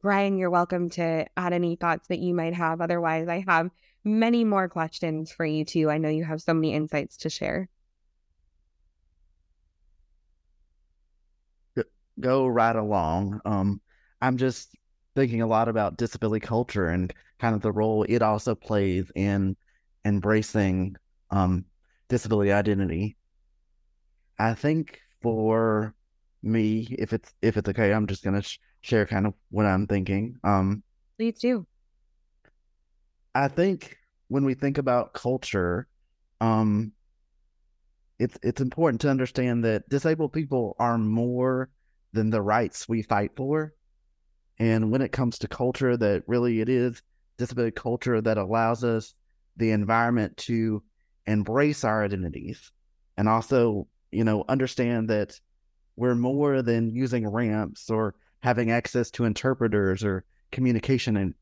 Ryan, 0.02 0.38
you're 0.38 0.50
welcome 0.50 0.90
to 0.90 1.26
add 1.36 1.52
any 1.52 1.76
thoughts 1.76 2.08
that 2.08 2.18
you 2.18 2.34
might 2.34 2.54
have. 2.54 2.80
Otherwise, 2.80 3.28
I 3.28 3.44
have 3.48 3.70
many 4.04 4.44
more 4.44 4.68
questions 4.68 5.32
for 5.32 5.44
you 5.44 5.64
too. 5.64 5.90
I 5.90 5.98
know 5.98 6.08
you 6.08 6.24
have 6.24 6.40
so 6.40 6.54
many 6.54 6.74
insights 6.74 7.16
to 7.18 7.30
share. 7.30 7.68
Go 12.20 12.46
right 12.46 12.74
along. 12.74 13.40
Um, 13.44 13.80
I'm 14.20 14.36
just 14.36 14.74
thinking 15.14 15.40
a 15.40 15.46
lot 15.46 15.68
about 15.68 15.96
disability 15.96 16.44
culture 16.44 16.88
and 16.88 17.12
kind 17.38 17.54
of 17.54 17.62
the 17.62 17.72
role 17.72 18.04
it 18.08 18.22
also 18.22 18.54
plays 18.54 19.10
in 19.14 19.56
embracing 20.04 20.96
um, 21.30 21.64
disability 22.08 22.52
identity. 22.52 23.16
I 24.38 24.54
think 24.54 25.00
for 25.20 25.94
me, 26.42 26.94
if 26.98 27.12
it's 27.12 27.32
if 27.42 27.56
it's 27.56 27.68
okay, 27.68 27.92
I'm 27.92 28.06
just 28.06 28.22
gonna 28.22 28.42
sh- 28.42 28.58
share 28.80 29.06
kind 29.06 29.26
of 29.26 29.34
what 29.50 29.66
I'm 29.66 29.86
thinking. 29.86 30.36
Um, 30.44 30.82
Please 31.16 31.38
do. 31.38 31.66
I 33.34 33.48
think 33.48 33.96
when 34.28 34.44
we 34.44 34.54
think 34.54 34.78
about 34.78 35.12
culture, 35.12 35.88
um, 36.40 36.92
it's 38.18 38.38
it's 38.42 38.60
important 38.60 39.00
to 39.02 39.10
understand 39.10 39.64
that 39.64 39.88
disabled 39.88 40.32
people 40.32 40.76
are 40.78 40.98
more 40.98 41.70
than 42.12 42.30
the 42.30 42.42
rights 42.42 42.88
we 42.88 43.02
fight 43.02 43.32
for. 43.36 43.74
And 44.58 44.90
when 44.90 45.02
it 45.02 45.12
comes 45.12 45.38
to 45.38 45.48
culture, 45.48 45.96
that 45.96 46.24
really 46.26 46.60
it 46.60 46.68
is 46.68 47.00
disability 47.36 47.72
culture 47.72 48.20
that 48.20 48.38
allows 48.38 48.82
us 48.82 49.14
the 49.56 49.70
environment 49.70 50.36
to 50.36 50.82
embrace 51.28 51.84
our 51.84 52.04
identities 52.04 52.72
and 53.16 53.28
also, 53.28 53.86
you 54.10 54.24
know, 54.24 54.44
understand 54.48 55.08
that 55.10 55.38
we're 55.96 56.14
more 56.14 56.62
than 56.62 56.94
using 56.94 57.28
ramps 57.28 57.90
or 57.90 58.14
having 58.40 58.70
access 58.70 59.10
to 59.10 59.24
interpreters 59.24 60.04
or 60.04 60.24
communication 60.52 61.16
and 61.16 61.34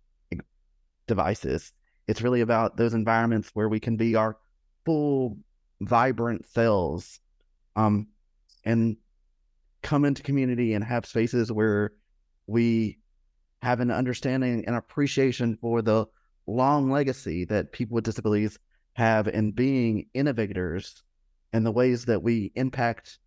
devices. 1.06 1.72
It's 2.08 2.22
really 2.22 2.40
about 2.40 2.76
those 2.76 2.94
environments 2.94 3.50
where 3.54 3.68
we 3.68 3.80
can 3.80 3.96
be 3.96 4.14
our 4.14 4.36
full, 4.84 5.38
vibrant 5.80 6.46
selves, 6.48 7.20
um, 7.76 8.08
and 8.64 8.96
come 9.82 10.04
into 10.04 10.22
community 10.22 10.72
and 10.74 10.82
have 10.82 11.06
spaces 11.06 11.52
where 11.52 11.92
we 12.46 12.98
have 13.62 13.80
an 13.80 13.90
understanding 13.90 14.64
and 14.66 14.76
appreciation 14.76 15.56
for 15.60 15.82
the 15.82 16.06
long 16.46 16.90
legacy 16.90 17.44
that 17.44 17.72
people 17.72 17.94
with 17.94 18.04
disabilities 18.04 18.58
have 18.96 19.28
in 19.28 19.50
being 19.52 20.06
innovators 20.14 21.02
and 21.52 21.66
the 21.66 21.70
ways 21.70 22.06
that 22.06 22.22
we 22.22 22.50
impact 22.54 23.18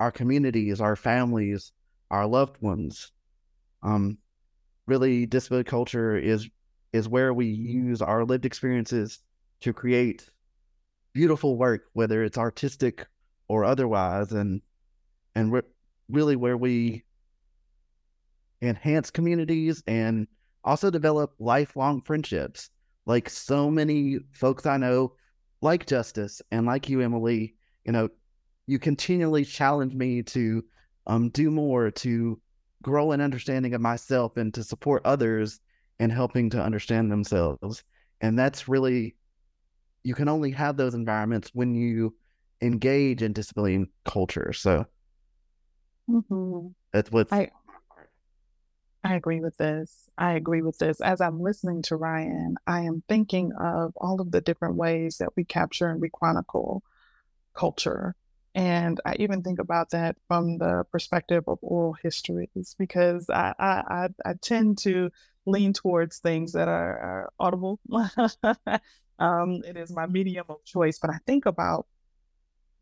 our 0.00 0.10
communities, 0.10 0.80
our 0.80 0.96
families, 0.96 1.72
our 2.10 2.26
loved 2.26 2.56
ones. 2.62 3.12
Um, 3.82 4.16
really, 4.86 5.26
disability 5.26 5.68
culture 5.68 6.16
is 6.16 6.48
is 6.94 7.10
where 7.10 7.34
we 7.34 7.46
use 7.46 8.00
our 8.00 8.24
lived 8.24 8.46
experiences 8.46 9.20
to 9.60 9.74
create 9.74 10.28
beautiful 11.12 11.58
work, 11.58 11.82
whether 11.92 12.24
it's 12.24 12.38
artistic 12.38 13.06
or 13.48 13.64
otherwise, 13.64 14.32
and 14.32 14.62
and 15.34 15.52
re- 15.52 15.62
really 16.08 16.36
where 16.36 16.56
we 16.56 17.04
enhance 18.62 19.10
communities 19.10 19.82
and 19.86 20.26
also 20.64 20.90
develop 20.90 21.34
lifelong 21.38 22.00
friendships. 22.00 22.70
Like 23.06 23.28
so 23.28 23.70
many 23.70 24.18
folks 24.32 24.66
I 24.66 24.76
know, 24.76 25.14
like 25.60 25.86
Justice 25.86 26.42
and 26.50 26.66
like 26.66 26.88
you, 26.88 27.00
Emily, 27.00 27.54
you 27.84 27.92
know, 27.92 28.08
you 28.66 28.78
continually 28.78 29.44
challenge 29.44 29.94
me 29.94 30.22
to 30.22 30.64
um, 31.06 31.28
do 31.30 31.50
more 31.50 31.90
to 31.90 32.40
grow 32.82 33.12
an 33.12 33.20
understanding 33.20 33.74
of 33.74 33.80
myself 33.80 34.36
and 34.36 34.52
to 34.54 34.62
support 34.62 35.02
others 35.04 35.60
in 35.98 36.10
helping 36.10 36.50
to 36.50 36.62
understand 36.62 37.10
themselves. 37.10 37.84
And 38.20 38.38
that's 38.38 38.68
really, 38.68 39.16
you 40.04 40.14
can 40.14 40.28
only 40.28 40.50
have 40.52 40.76
those 40.76 40.94
environments 40.94 41.50
when 41.54 41.74
you 41.74 42.14
engage 42.60 43.22
in 43.22 43.32
disability 43.32 43.84
culture. 44.04 44.52
So 44.52 44.86
mm-hmm. 46.08 46.68
that's 46.92 47.10
what 47.10 47.32
I, 47.32 47.50
I 49.12 49.16
agree 49.16 49.40
with 49.40 49.58
this. 49.58 50.08
I 50.16 50.32
agree 50.32 50.62
with 50.62 50.78
this. 50.78 51.00
As 51.02 51.20
I'm 51.20 51.40
listening 51.40 51.82
to 51.82 51.96
Ryan, 51.96 52.56
I 52.66 52.80
am 52.80 53.02
thinking 53.08 53.52
of 53.52 53.92
all 53.96 54.22
of 54.22 54.30
the 54.30 54.40
different 54.40 54.76
ways 54.76 55.18
that 55.18 55.36
we 55.36 55.44
capture 55.44 55.88
and 55.90 56.00
we 56.00 56.08
chronicle 56.08 56.82
culture 57.54 58.16
and 58.54 59.00
I 59.04 59.16
even 59.18 59.42
think 59.42 59.58
about 59.58 59.90
that 59.90 60.16
from 60.28 60.58
the 60.58 60.84
perspective 60.92 61.44
of 61.46 61.58
oral 61.62 61.94
histories 61.94 62.74
because 62.78 63.28
I, 63.30 63.54
I, 63.58 64.08
I, 64.24 64.34
tend 64.42 64.78
to 64.78 65.10
lean 65.46 65.72
towards 65.72 66.18
things 66.18 66.52
that 66.52 66.68
are, 66.68 66.98
are 66.98 67.32
audible. 67.38 67.80
um, 69.18 69.62
it 69.66 69.76
is 69.76 69.90
my 69.90 70.06
medium 70.06 70.44
of 70.50 70.62
choice, 70.64 70.98
but 70.98 71.10
I 71.10 71.18
think 71.26 71.46
about 71.46 71.86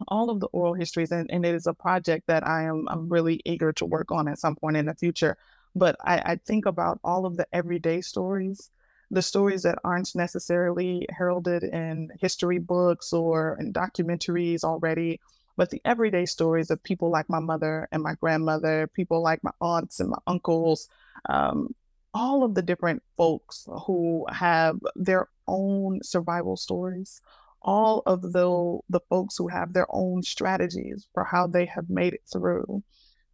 all 0.08 0.30
of 0.30 0.40
the 0.40 0.48
oral 0.48 0.74
histories, 0.74 1.12
and, 1.12 1.30
and 1.30 1.44
it 1.44 1.54
is 1.54 1.68
a 1.68 1.74
project 1.74 2.26
that 2.26 2.44
I 2.46 2.64
am 2.64 2.88
I'm 2.88 3.08
really 3.08 3.40
eager 3.44 3.72
to 3.74 3.86
work 3.86 4.10
on 4.10 4.26
at 4.26 4.38
some 4.38 4.56
point 4.56 4.76
in 4.76 4.86
the 4.86 4.94
future. 4.94 5.36
But 5.74 5.96
I, 6.04 6.18
I 6.18 6.36
think 6.36 6.66
about 6.66 7.00
all 7.04 7.26
of 7.26 7.36
the 7.36 7.46
everyday 7.52 8.00
stories, 8.00 8.70
the 9.10 9.22
stories 9.22 9.62
that 9.62 9.78
aren't 9.84 10.14
necessarily 10.14 11.06
heralded 11.10 11.64
in 11.64 12.10
history 12.20 12.58
books 12.58 13.12
or 13.12 13.56
in 13.60 13.72
documentaries 13.72 14.64
already 14.64 15.20
but 15.60 15.68
the 15.68 15.82
everyday 15.84 16.24
stories 16.24 16.70
of 16.70 16.82
people 16.82 17.10
like 17.10 17.28
my 17.28 17.38
mother 17.38 17.86
and 17.92 18.02
my 18.02 18.14
grandmother, 18.14 18.86
people 18.94 19.22
like 19.22 19.44
my 19.44 19.50
aunts 19.60 20.00
and 20.00 20.08
my 20.08 20.16
uncles, 20.26 20.88
um, 21.28 21.74
all 22.14 22.42
of 22.42 22.54
the 22.54 22.62
different 22.62 23.02
folks 23.18 23.68
who 23.86 24.24
have 24.30 24.78
their 24.96 25.28
own 25.46 26.00
survival 26.02 26.56
stories, 26.56 27.20
all 27.60 28.02
of 28.06 28.22
the, 28.22 28.78
the 28.88 29.00
folks 29.10 29.36
who 29.36 29.48
have 29.48 29.74
their 29.74 29.86
own 29.90 30.22
strategies 30.22 31.06
for 31.12 31.24
how 31.24 31.46
they 31.46 31.66
have 31.66 31.90
made 31.90 32.14
it 32.14 32.22
through. 32.32 32.82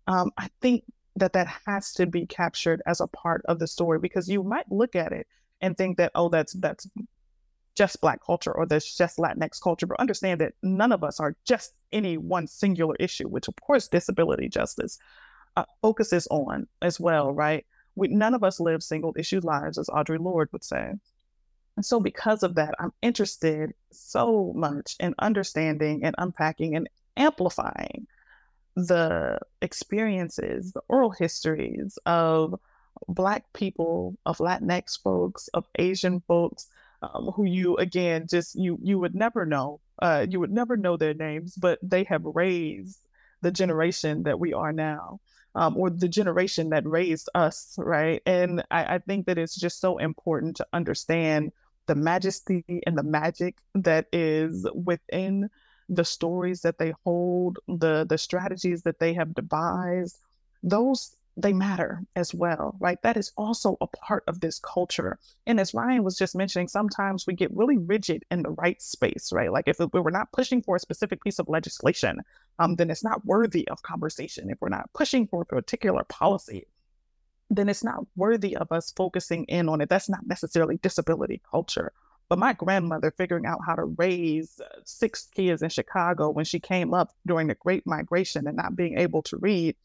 Um, 0.09 0.33
I 0.37 0.49
think 0.61 0.83
that 1.17 1.33
that 1.33 1.49
has 1.67 1.93
to 1.95 2.07
be 2.07 2.27
captured 2.27 2.83
as 2.87 3.01
a 3.01 3.07
part 3.07 3.43
of 3.47 3.59
the 3.59 3.67
story 3.67 3.99
because 3.99 4.29
you 4.29 4.43
might 4.43 4.71
look 4.71 4.95
at 4.95 5.13
it 5.13 5.27
and 5.61 5.77
think 5.77 5.97
that, 5.97 6.13
oh, 6.15 6.29
that's 6.29 6.53
that's 6.55 6.87
just 7.75 8.01
Black 8.01 8.25
culture 8.25 8.53
or 8.53 8.67
there's 8.67 8.95
just 8.95 9.19
Latinx 9.19 9.61
culture, 9.61 9.87
but 9.87 10.01
understand 10.01 10.41
that 10.41 10.55
none 10.63 10.93
of 10.93 11.05
us 11.05 11.21
are 11.21 11.37
just 11.45 11.75
any 11.93 12.17
one 12.17 12.47
singular 12.47 12.95
issue, 12.99 13.29
which 13.29 13.49
of 13.49 13.57
course 13.57 13.89
disability 13.89 14.49
justice 14.49 14.99
uh, 15.57 15.65
focuses 15.83 16.27
on 16.31 16.67
as 16.83 16.99
well, 17.01 17.33
right? 17.33 17.67
We, 17.95 18.09
none 18.09 18.35
of 18.35 18.45
us 18.45 18.61
live 18.61 18.83
single 18.83 19.15
issue 19.17 19.41
lives, 19.43 19.79
as 19.79 19.89
Audre 19.89 20.19
Lorde 20.19 20.51
would 20.53 20.65
say. 20.65 20.93
And 21.77 21.85
so, 21.85 22.01
because 22.01 22.43
of 22.43 22.55
that, 22.55 22.75
I'm 22.79 22.93
interested 23.03 23.73
so 23.91 24.53
much 24.55 24.97
in 25.01 25.15
understanding 25.19 26.05
and 26.05 26.15
unpacking 26.19 26.75
and 26.75 26.89
amplifying 27.17 28.07
the 28.77 29.39
experiences, 29.63 30.73
the 30.73 30.83
oral 30.89 31.11
histories 31.11 31.99
of 32.07 32.61
Black 33.09 33.45
people, 33.53 34.17
of 34.27 34.39
Latinx 34.39 35.03
folks, 35.03 35.49
of 35.49 35.67
Asian 35.79 36.21
folks, 36.21 36.69
um, 37.03 37.33
who 37.35 37.45
you 37.45 37.77
again 37.77 38.27
just 38.29 38.55
you 38.55 38.79
you 38.83 38.99
would 38.99 39.15
never 39.15 39.45
know, 39.45 39.81
uh, 40.01 40.27
you 40.29 40.41
would 40.41 40.53
never 40.53 40.77
know 40.77 40.97
their 40.97 41.15
names, 41.15 41.57
but 41.57 41.79
they 41.83 42.05
have 42.05 42.25
raised 42.25 43.01
the 43.43 43.51
generation 43.51 44.23
that 44.25 44.39
we 44.39 44.53
are 44.53 44.73
now. 44.73 45.21
Um, 45.55 45.75
or 45.79 45.89
the 45.89 46.07
generation 46.07 46.69
that 46.71 46.87
raised 46.87 47.31
us, 47.35 47.77
right? 47.79 48.21
And 48.27 48.63
I, 48.71 48.97
I 48.97 48.99
think 48.99 49.25
that 49.25 49.39
it's 49.39 49.57
just 49.57 49.81
so 49.81 49.97
important 49.97 50.57
to 50.57 50.67
understand 50.75 51.51
the 51.87 51.95
majesty 51.95 52.63
and 52.87 52.99
the 52.99 53.03
magic 53.03 53.57
that 53.75 54.07
is 54.13 54.67
within 54.75 55.49
the 55.89 56.05
stories 56.05 56.63
that 56.63 56.79
they 56.79 56.93
hold, 57.05 57.59
the 57.69 58.07
the 58.09 58.19
strategies 58.19 58.83
that 58.83 58.99
they 58.99 59.15
have 59.15 59.35
devised, 59.35 60.19
those 60.63 61.17
they 61.37 61.53
matter 61.53 62.03
as 62.17 62.33
well, 62.35 62.77
right? 62.81 63.01
That 63.03 63.17
is 63.17 63.33
also 63.37 63.77
a 63.81 63.87
part 63.87 64.25
of 64.27 64.41
this 64.41 64.59
culture. 64.59 65.19
And 65.47 65.61
as 65.61 65.75
Ryan 65.75 66.03
was 66.03 66.17
just 66.17 66.35
mentioning, 66.35 66.67
sometimes 66.67 67.27
we 67.27 67.35
get 67.35 67.55
really 67.55 67.77
rigid 67.77 68.25
in 68.31 68.43
the 68.43 68.51
right 68.51 68.81
space, 68.81 69.31
right? 69.33 69.53
Like 69.53 69.69
if 69.69 69.79
we're 69.79 70.11
not 70.11 70.33
pushing 70.33 70.63
for 70.63 70.77
a 70.77 70.81
specific 70.81 71.23
piece 71.23 71.39
of 71.39 71.49
legislation, 71.49 72.23
um, 72.59 72.77
then 72.77 72.91
it's 72.91 73.05
not 73.05 73.25
worthy 73.27 73.69
of 73.69 73.83
conversation. 73.83 74.49
If 74.49 74.59
we're 74.63 74.71
not 74.71 74.91
pushing 74.95 75.27
for 75.27 75.43
a 75.43 75.47
particular 75.47 76.05
policy, 76.05 76.67
then 77.51 77.69
it's 77.69 77.85
not 77.85 78.07
worthy 78.17 78.57
of 78.57 78.73
us 78.73 78.93
focusing 78.97 79.45
in 79.45 79.69
on 79.69 79.83
it. 79.83 79.91
That's 79.91 80.09
not 80.09 80.27
necessarily 80.27 80.79
disability 80.79 81.43
culture. 81.51 81.93
But 82.29 82.39
my 82.39 82.53
grandmother 82.53 83.13
figuring 83.17 83.47
out 83.47 83.61
how 83.65 83.77
to 83.77 83.85
raise 83.85 84.61
uh, 84.61 84.81
six 84.85 85.29
kids 85.35 85.63
in 85.63 85.69
Chicago 85.69 86.31
when 86.31 86.45
she 86.45 86.59
came 86.59 86.93
up 86.93 87.13
during 87.27 87.47
the 87.47 87.55
Great 87.55 87.87
Migration 87.87 88.47
and 88.47 88.57
not 88.57 88.75
being 88.75 88.99
able 88.99 89.23
to 89.23 89.37
read, 89.37 89.77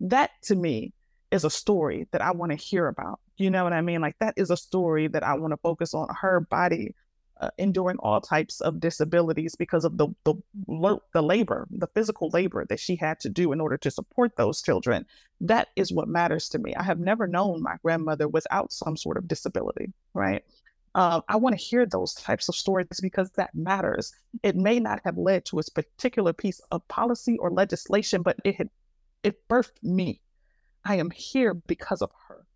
that 0.00 0.30
to 0.42 0.56
me 0.56 0.92
is 1.30 1.44
a 1.44 1.50
story 1.50 2.08
that 2.10 2.20
I 2.20 2.32
want 2.32 2.50
to 2.50 2.56
hear 2.56 2.88
about. 2.88 3.20
You 3.36 3.50
know 3.50 3.64
what 3.64 3.72
I 3.72 3.80
mean? 3.80 4.00
Like 4.00 4.18
that 4.18 4.34
is 4.36 4.50
a 4.50 4.56
story 4.56 5.08
that 5.08 5.22
I 5.22 5.34
want 5.34 5.52
to 5.52 5.56
focus 5.58 5.94
on 5.94 6.08
her 6.20 6.40
body 6.40 6.94
uh, 7.40 7.50
enduring 7.58 7.96
all 7.98 8.20
types 8.20 8.60
of 8.60 8.80
disabilities 8.80 9.54
because 9.56 9.84
of 9.84 9.98
the, 9.98 10.08
the 10.24 10.34
the 11.12 11.22
labor, 11.22 11.66
the 11.70 11.88
physical 11.88 12.30
labor 12.32 12.64
that 12.68 12.78
she 12.78 12.96
had 12.96 13.18
to 13.20 13.28
do 13.28 13.52
in 13.52 13.60
order 13.60 13.76
to 13.76 13.90
support 13.90 14.36
those 14.36 14.62
children. 14.62 15.04
That 15.40 15.68
is 15.74 15.92
what 15.92 16.08
matters 16.08 16.48
to 16.50 16.58
me. 16.58 16.74
I 16.76 16.84
have 16.84 17.00
never 17.00 17.26
known 17.26 17.62
my 17.62 17.76
grandmother 17.82 18.28
without 18.28 18.72
some 18.72 18.96
sort 18.96 19.16
of 19.16 19.26
disability, 19.26 19.92
right? 20.14 20.44
Uh, 20.94 21.20
I 21.28 21.36
want 21.36 21.58
to 21.58 21.62
hear 21.62 21.86
those 21.86 22.14
types 22.14 22.48
of 22.48 22.54
stories 22.54 22.86
because 23.02 23.30
that 23.32 23.54
matters. 23.54 24.12
It 24.42 24.54
may 24.54 24.78
not 24.78 25.00
have 25.04 25.18
led 25.18 25.44
to 25.46 25.58
a 25.58 25.62
particular 25.74 26.32
piece 26.32 26.60
of 26.70 26.86
policy 26.88 27.36
or 27.38 27.50
legislation, 27.50 28.22
but 28.22 28.36
it 28.44 28.54
had 28.54 28.70
it 29.24 29.48
birthed 29.48 29.82
me. 29.82 30.20
I 30.84 30.96
am 30.96 31.10
here 31.10 31.54
because 31.54 32.02
of 32.02 32.10
her. 32.28 32.46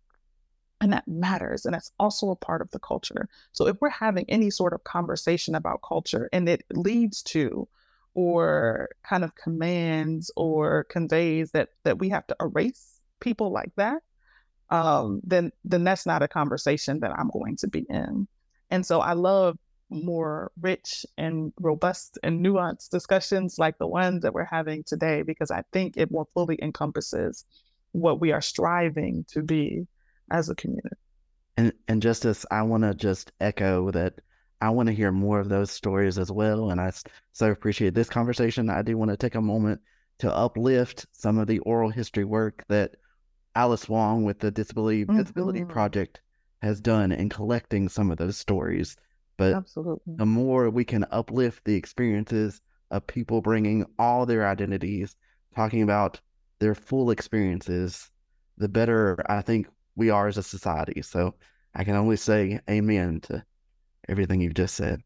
And 0.81 0.93
that 0.93 1.07
matters. 1.07 1.65
And 1.65 1.73
that's 1.73 1.91
also 1.99 2.29
a 2.29 2.35
part 2.37 2.61
of 2.61 2.71
the 2.71 2.79
culture. 2.79 3.27
So 3.51 3.67
if 3.67 3.81
we're 3.81 3.89
having 3.89 4.25
any 4.29 4.49
sort 4.49 4.71
of 4.71 4.85
conversation 4.85 5.55
about 5.55 5.81
culture 5.81 6.29
and 6.31 6.47
it 6.47 6.63
leads 6.71 7.21
to 7.23 7.67
or 8.13 8.89
kind 9.03 9.23
of 9.25 9.35
commands 9.35 10.31
or 10.37 10.85
conveys 10.85 11.51
that 11.51 11.69
that 11.83 11.99
we 11.99 12.09
have 12.09 12.25
to 12.27 12.35
erase 12.39 13.01
people 13.19 13.51
like 13.51 13.71
that, 13.75 14.01
um, 14.69 15.21
then 15.23 15.51
then 15.65 15.83
that's 15.83 16.05
not 16.05 16.23
a 16.23 16.27
conversation 16.27 17.01
that 17.01 17.11
I'm 17.11 17.29
going 17.29 17.57
to 17.57 17.67
be 17.67 17.85
in. 17.89 18.27
And 18.71 18.85
so 18.85 18.99
I 18.99 19.13
love 19.13 19.57
more 19.89 20.51
rich 20.61 21.05
and 21.17 21.51
robust 21.59 22.19
and 22.21 22.45
nuanced 22.45 22.89
discussions 22.89 23.55
like 23.57 23.77
the 23.79 23.87
ones 23.87 24.21
that 24.21 24.33
we're 24.33 24.45
having 24.45 24.83
today 24.83 25.23
because 25.23 25.49
I 25.49 25.63
think 25.73 25.97
it 25.97 26.11
more 26.11 26.27
fully 26.33 26.59
encompasses 26.61 27.45
what 27.91 28.21
we 28.21 28.31
are 28.31 28.41
striving 28.41 29.25
to 29.29 29.41
be 29.41 29.87
as 30.31 30.49
a 30.49 30.55
community. 30.55 30.95
And 31.57 31.73
and 31.87 32.01
Justice, 32.01 32.45
I 32.51 32.61
want 32.61 32.83
to 32.83 32.93
just 32.93 33.31
echo 33.41 33.91
that 33.91 34.13
I 34.61 34.69
want 34.69 34.87
to 34.87 34.93
hear 34.93 35.11
more 35.11 35.39
of 35.39 35.49
those 35.49 35.71
stories 35.71 36.17
as 36.17 36.31
well. 36.31 36.69
And 36.69 36.79
I 36.79 36.91
so 37.33 37.49
appreciate 37.49 37.93
this 37.93 38.09
conversation. 38.09 38.69
I 38.69 38.81
do 38.81 38.97
want 38.97 39.11
to 39.11 39.17
take 39.17 39.35
a 39.35 39.41
moment 39.41 39.81
to 40.19 40.33
uplift 40.33 41.07
some 41.13 41.37
of 41.37 41.47
the 41.47 41.59
oral 41.59 41.89
history 41.89 42.25
work 42.25 42.63
that 42.67 42.95
Alice 43.55 43.89
Wong 43.89 44.23
with 44.23 44.39
the 44.39 44.51
Disability 44.51 45.05
mm-hmm. 45.05 45.17
Visibility 45.17 45.65
Project 45.65 46.21
has 46.61 46.81
done 46.81 47.11
in 47.11 47.29
collecting 47.29 47.89
some 47.89 48.11
of 48.11 48.17
those 48.17 48.37
stories. 48.37 48.95
But 49.37 49.53
Absolutely. 49.53 50.15
the 50.17 50.25
more 50.25 50.69
we 50.69 50.83
can 50.83 51.05
uplift 51.11 51.63
the 51.63 51.75
experiences 51.75 52.61
of 52.91 53.07
people 53.07 53.41
bringing 53.41 53.85
all 53.97 54.25
their 54.25 54.45
identities, 54.47 55.15
talking 55.55 55.81
about 55.81 56.19
their 56.59 56.75
full 56.75 57.11
experiences, 57.11 58.11
the 58.57 58.67
better 58.67 59.23
I 59.29 59.41
think 59.41 59.67
we 59.95 60.09
are 60.09 60.27
as 60.27 60.37
a 60.37 60.43
society. 60.43 61.01
So 61.01 61.35
I 61.73 61.83
can 61.83 61.95
only 61.95 62.17
say 62.17 62.59
amen 62.69 63.21
to 63.21 63.43
everything 64.09 64.41
you've 64.41 64.53
just 64.55 64.75
said. 64.75 65.01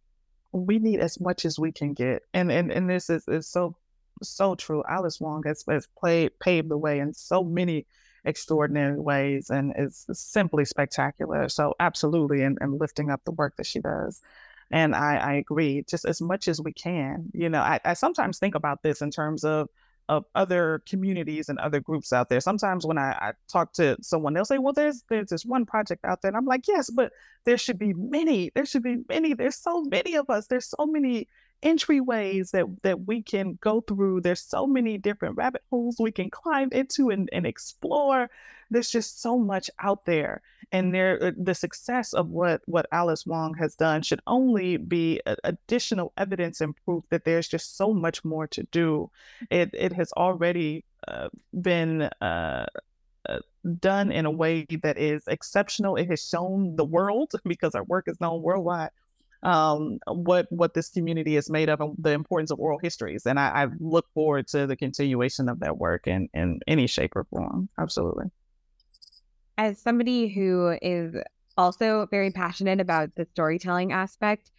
We 0.52 0.80
need 0.80 1.00
as 1.00 1.20
much 1.20 1.46
as 1.46 1.60
we 1.60 1.72
can 1.72 1.94
get. 1.94 2.24
And 2.34 2.52
and, 2.52 2.72
and 2.72 2.90
this 2.90 3.10
is, 3.10 3.28
is 3.28 3.48
so 3.48 3.76
so 4.22 4.56
true. 4.56 4.84
Alice 4.90 5.20
Wong 5.20 5.44
has, 5.46 5.64
has 5.68 5.88
played 5.98 6.32
paved 6.40 6.70
the 6.70 6.78
way 6.78 7.00
in 7.00 7.14
so 7.14 7.44
many 7.44 7.86
extraordinary 8.26 9.00
ways 9.00 9.50
and 9.50 9.74
is 9.78 10.06
simply 10.12 10.66
spectacular. 10.66 11.50
So 11.50 11.74
absolutely, 11.80 12.44
and, 12.44 12.58
and 12.62 12.80
lifting 12.80 13.10
up 13.10 13.24
the 13.26 13.32
work 13.32 13.56
that 13.58 13.66
she 13.66 13.80
does. 13.80 14.22
And 14.72 14.96
I, 14.96 15.16
I 15.16 15.34
agree, 15.34 15.84
just 15.88 16.06
as 16.06 16.22
much 16.22 16.48
as 16.48 16.62
we 16.62 16.74
can. 16.74 17.30
You 17.34 17.50
know, 17.50 17.62
I, 17.62 17.80
I 17.86 17.94
sometimes 17.94 18.40
think 18.40 18.56
about 18.56 18.82
this 18.82 19.02
in 19.02 19.12
terms 19.12 19.44
of 19.44 19.70
of 20.10 20.26
other 20.36 20.84
communities 20.86 21.48
and 21.48 21.58
other 21.60 21.80
groups 21.80 22.12
out 22.12 22.28
there. 22.28 22.42
Sometimes 22.42 22.86
when 22.86 22.98
I, 22.98 23.12
I, 23.12 23.32
talk 23.48 23.72
to 23.74 23.96
someone, 24.02 24.34
they'll 24.34 24.46
say, 24.46 24.58
"Well, 24.58 24.74
there's 24.74 25.04
there's 25.10 25.30
this 25.30 25.46
one 25.46 25.66
project 25.66 26.04
out 26.06 26.22
there," 26.22 26.30
and 26.30 26.38
I'm 26.38 26.46
like, 26.46 26.68
"Yes, 26.68 26.90
but 26.90 27.12
there 27.46 27.58
should 27.58 27.80
be 27.80 27.94
many. 27.94 28.52
There 28.54 28.66
should 28.66 28.84
be 28.84 28.98
many. 29.08 29.34
There's 29.34 29.56
so 29.56 29.82
many 29.84 30.16
of 30.16 30.30
us. 30.30 30.48
There's 30.48 30.70
so 30.70 30.86
many 30.86 31.28
entryways 31.64 32.52
that 32.52 32.66
that 32.84 33.08
we 33.08 33.22
can 33.22 33.58
go 33.62 33.82
through. 33.82 34.22
There's 34.22 34.42
so 34.42 34.68
many 34.68 34.98
different 34.98 35.38
rabbit 35.38 35.64
holes 35.70 35.98
we 36.00 36.12
can 36.12 36.30
climb 36.30 36.70
into 36.72 37.10
and, 37.10 37.30
and 37.32 37.46
explore. 37.46 38.30
There's 38.70 38.90
just 38.90 39.22
so 39.22 39.38
much 39.38 39.70
out 39.80 40.06
there, 40.06 40.42
and 40.72 40.94
there 40.94 41.22
uh, 41.24 41.32
the 41.38 41.56
success 41.56 42.14
of 42.14 42.30
what 42.30 42.62
what 42.66 42.88
Alice 42.92 43.26
Wong 43.26 43.54
has 43.56 43.76
done 43.76 44.02
should 44.02 44.22
only 44.28 44.78
be 44.78 45.22
additional 45.44 46.14
evidence 46.18 46.62
and 46.62 46.76
proof 46.86 47.04
that 47.10 47.26
there's 47.26 47.48
just 47.48 47.78
so 47.78 47.94
much 47.94 48.24
more 48.24 48.48
to 48.48 48.64
do. 48.72 49.10
It 49.50 49.70
it 49.74 49.94
has 49.94 50.12
already 50.14 50.86
uh, 51.08 51.30
been. 51.62 52.04
Uh, 52.22 52.66
uh, 53.30 53.40
done 53.80 54.12
in 54.12 54.26
a 54.26 54.32
way 54.32 54.66
that 54.84 54.98
is 54.98 55.24
exceptional. 55.30 55.96
It 55.96 56.10
has 56.10 56.28
shown 56.28 56.76
the 56.76 56.84
world 56.84 57.32
because 57.46 57.74
our 57.74 57.86
work 57.86 58.10
is 58.10 58.20
known 58.20 58.42
worldwide 58.42 58.90
um, 59.44 60.00
what 60.08 60.48
what 60.50 60.74
this 60.74 60.90
community 60.90 61.36
is 61.36 61.50
made 61.50 61.70
of 61.70 61.82
and 61.82 61.96
the 61.98 62.12
importance 62.12 62.50
of 62.50 62.60
oral 62.60 62.80
histories. 62.80 63.26
And 63.26 63.40
I, 63.40 63.64
I 63.64 63.68
look 63.80 64.08
forward 64.14 64.48
to 64.50 64.66
the 64.66 64.76
continuation 64.76 65.50
of 65.50 65.60
that 65.60 65.78
work 65.78 66.08
in, 66.08 66.30
in 66.34 66.60
any 66.68 66.88
shape 66.88 67.16
or 67.16 67.26
form. 67.26 67.70
Absolutely. 67.78 68.26
As 69.58 69.80
somebody 69.80 70.30
who 70.30 70.78
is 70.82 71.16
also 71.58 72.08
very 72.10 72.32
passionate 72.32 72.80
about 72.80 73.16
the 73.16 73.28
storytelling 73.34 73.92
aspect, 73.92 74.50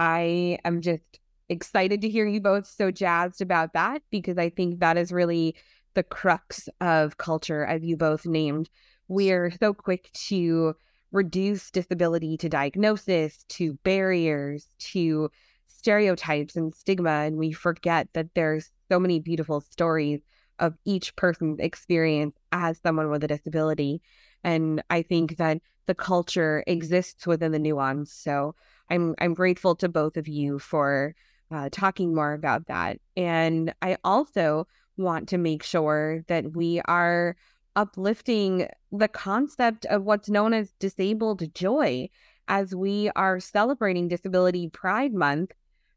I 0.00 0.58
am 0.64 0.80
just 0.80 1.20
excited 1.48 2.00
to 2.02 2.08
hear 2.08 2.26
you 2.26 2.40
both 2.40 2.66
so 2.66 2.90
jazzed 2.90 3.40
about 3.40 3.72
that 3.72 4.02
because 4.10 4.38
I 4.38 4.50
think 4.50 4.80
that 4.80 4.96
is 4.96 5.12
really 5.12 5.56
the 5.94 6.02
crux 6.02 6.68
of 6.80 7.18
culture, 7.18 7.64
as 7.64 7.84
you 7.84 7.96
both 7.96 8.24
named. 8.24 8.70
We're 9.08 9.50
so 9.58 9.74
quick 9.74 10.10
to 10.28 10.76
reduce 11.12 11.70
disability 11.70 12.36
to 12.38 12.48
diagnosis, 12.48 13.44
to 13.48 13.74
barriers, 13.84 14.66
to 14.78 15.30
stereotypes 15.66 16.56
and 16.56 16.74
stigma. 16.74 17.10
And 17.10 17.36
we 17.36 17.52
forget 17.52 18.08
that 18.12 18.34
there's 18.34 18.70
so 18.90 18.98
many 18.98 19.20
beautiful 19.20 19.60
stories 19.60 20.20
of 20.58 20.74
each 20.84 21.14
person's 21.16 21.60
experience 21.60 22.36
as 22.52 22.80
someone 22.82 23.10
with 23.10 23.24
a 23.24 23.28
disability. 23.28 24.02
And 24.42 24.82
I 24.90 25.02
think 25.02 25.36
that 25.36 25.60
the 25.86 25.94
culture 25.94 26.64
exists 26.66 27.26
within 27.26 27.52
the 27.52 27.58
nuance. 27.58 28.12
So 28.12 28.54
I'm 28.90 29.14
I'm 29.18 29.34
grateful 29.34 29.74
to 29.76 29.88
both 29.88 30.16
of 30.16 30.28
you 30.28 30.58
for 30.58 31.14
uh, 31.50 31.68
talking 31.70 32.14
more 32.14 32.34
about 32.34 32.66
that. 32.66 32.98
And 33.16 33.72
I 33.80 33.96
also 34.04 34.66
want 34.96 35.28
to 35.30 35.38
make 35.38 35.62
sure 35.62 36.22
that 36.28 36.56
we 36.56 36.80
are 36.82 37.36
uplifting 37.76 38.68
the 38.92 39.08
concept 39.08 39.86
of 39.86 40.04
what's 40.04 40.28
known 40.28 40.52
as 40.54 40.72
disabled 40.78 41.54
joy. 41.54 42.08
as 42.48 42.74
we 42.74 43.10
are 43.14 43.38
celebrating 43.38 44.08
Disability 44.08 44.68
Pride 44.68 45.12
Month, 45.12 45.52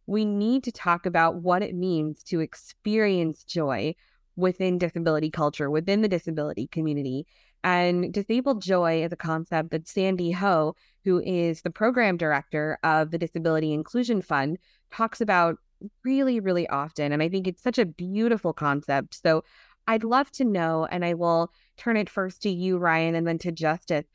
we 0.06 0.26
need 0.26 0.64
to 0.66 0.72
talk 0.72 1.06
about 1.06 1.36
what 1.38 1.64
it 1.64 1.74
means 1.74 2.24
to 2.24 2.42
experience 2.42 3.44
joy 3.44 3.96
within 4.36 4.78
disability 4.78 5.30
culture, 5.30 5.70
within 5.70 6.02
the 6.02 6.08
disability 6.08 6.68
community. 6.68 7.26
And 7.64 8.14
disabled 8.14 8.62
joy 8.62 9.04
is 9.04 9.12
a 9.12 9.18
concept 9.18 9.72
that 9.72 9.88
Sandy 9.88 10.32
Ho, 10.32 10.76
who 11.04 11.22
is 11.22 11.62
the 11.62 11.70
program 11.70 12.18
director 12.18 12.78
of 12.84 13.12
the 13.12 13.18
Disability 13.18 13.72
Inclusion 13.72 14.22
Fund, 14.22 14.58
talks 14.92 15.22
about 15.22 15.58
really, 16.04 16.40
really 16.40 16.68
often. 16.68 17.12
And 17.12 17.24
I 17.24 17.30
think 17.30 17.48
it's 17.48 17.62
such 17.62 17.78
a 17.78 17.86
beautiful 17.86 18.54
concept. 18.54 19.20
So 19.22 19.44
I'd 19.88 20.04
love 20.04 20.32
to 20.34 20.46
know, 20.46 20.88
and 20.90 21.04
I 21.04 21.14
will 21.14 21.52
turn 21.78 21.98
it 21.98 22.10
first 22.10 22.42
to 22.44 22.50
you, 22.50 22.78
Ryan, 22.78 23.16
and 23.16 23.28
then 23.28 23.38
to 23.40 23.52
Justice. 23.52 24.06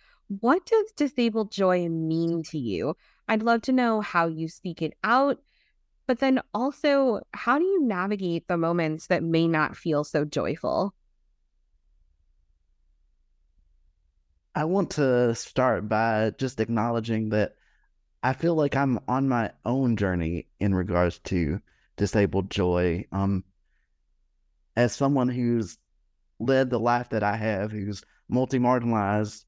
What 0.40 0.64
does 0.66 0.92
disabled 0.96 1.52
joy 1.52 1.88
mean 1.88 2.42
to 2.44 2.58
you? 2.58 2.96
I'd 3.28 3.42
love 3.42 3.62
to 3.62 3.72
know 3.72 4.00
how 4.00 4.26
you 4.26 4.48
seek 4.48 4.82
it 4.82 4.94
out, 5.04 5.38
but 6.06 6.20
then 6.20 6.40
also, 6.54 7.20
how 7.32 7.58
do 7.58 7.64
you 7.64 7.82
navigate 7.82 8.46
the 8.48 8.56
moments 8.56 9.08
that 9.08 9.22
may 9.22 9.48
not 9.48 9.76
feel 9.76 10.04
so 10.04 10.24
joyful? 10.24 10.94
I 14.54 14.64
want 14.64 14.90
to 14.92 15.34
start 15.34 15.88
by 15.88 16.32
just 16.38 16.60
acknowledging 16.60 17.28
that 17.30 17.56
I 18.22 18.32
feel 18.32 18.54
like 18.54 18.74
I'm 18.74 18.98
on 19.06 19.28
my 19.28 19.52
own 19.64 19.96
journey 19.96 20.46
in 20.58 20.74
regards 20.74 21.18
to 21.24 21.60
disabled 21.96 22.50
joy. 22.50 23.04
Um, 23.12 23.44
as 24.76 24.94
someone 24.94 25.28
who's 25.28 25.78
led 26.38 26.70
the 26.70 26.80
life 26.80 27.10
that 27.10 27.22
I 27.22 27.36
have, 27.36 27.72
who's 27.72 28.02
multi 28.28 28.58
marginalized, 28.58 29.44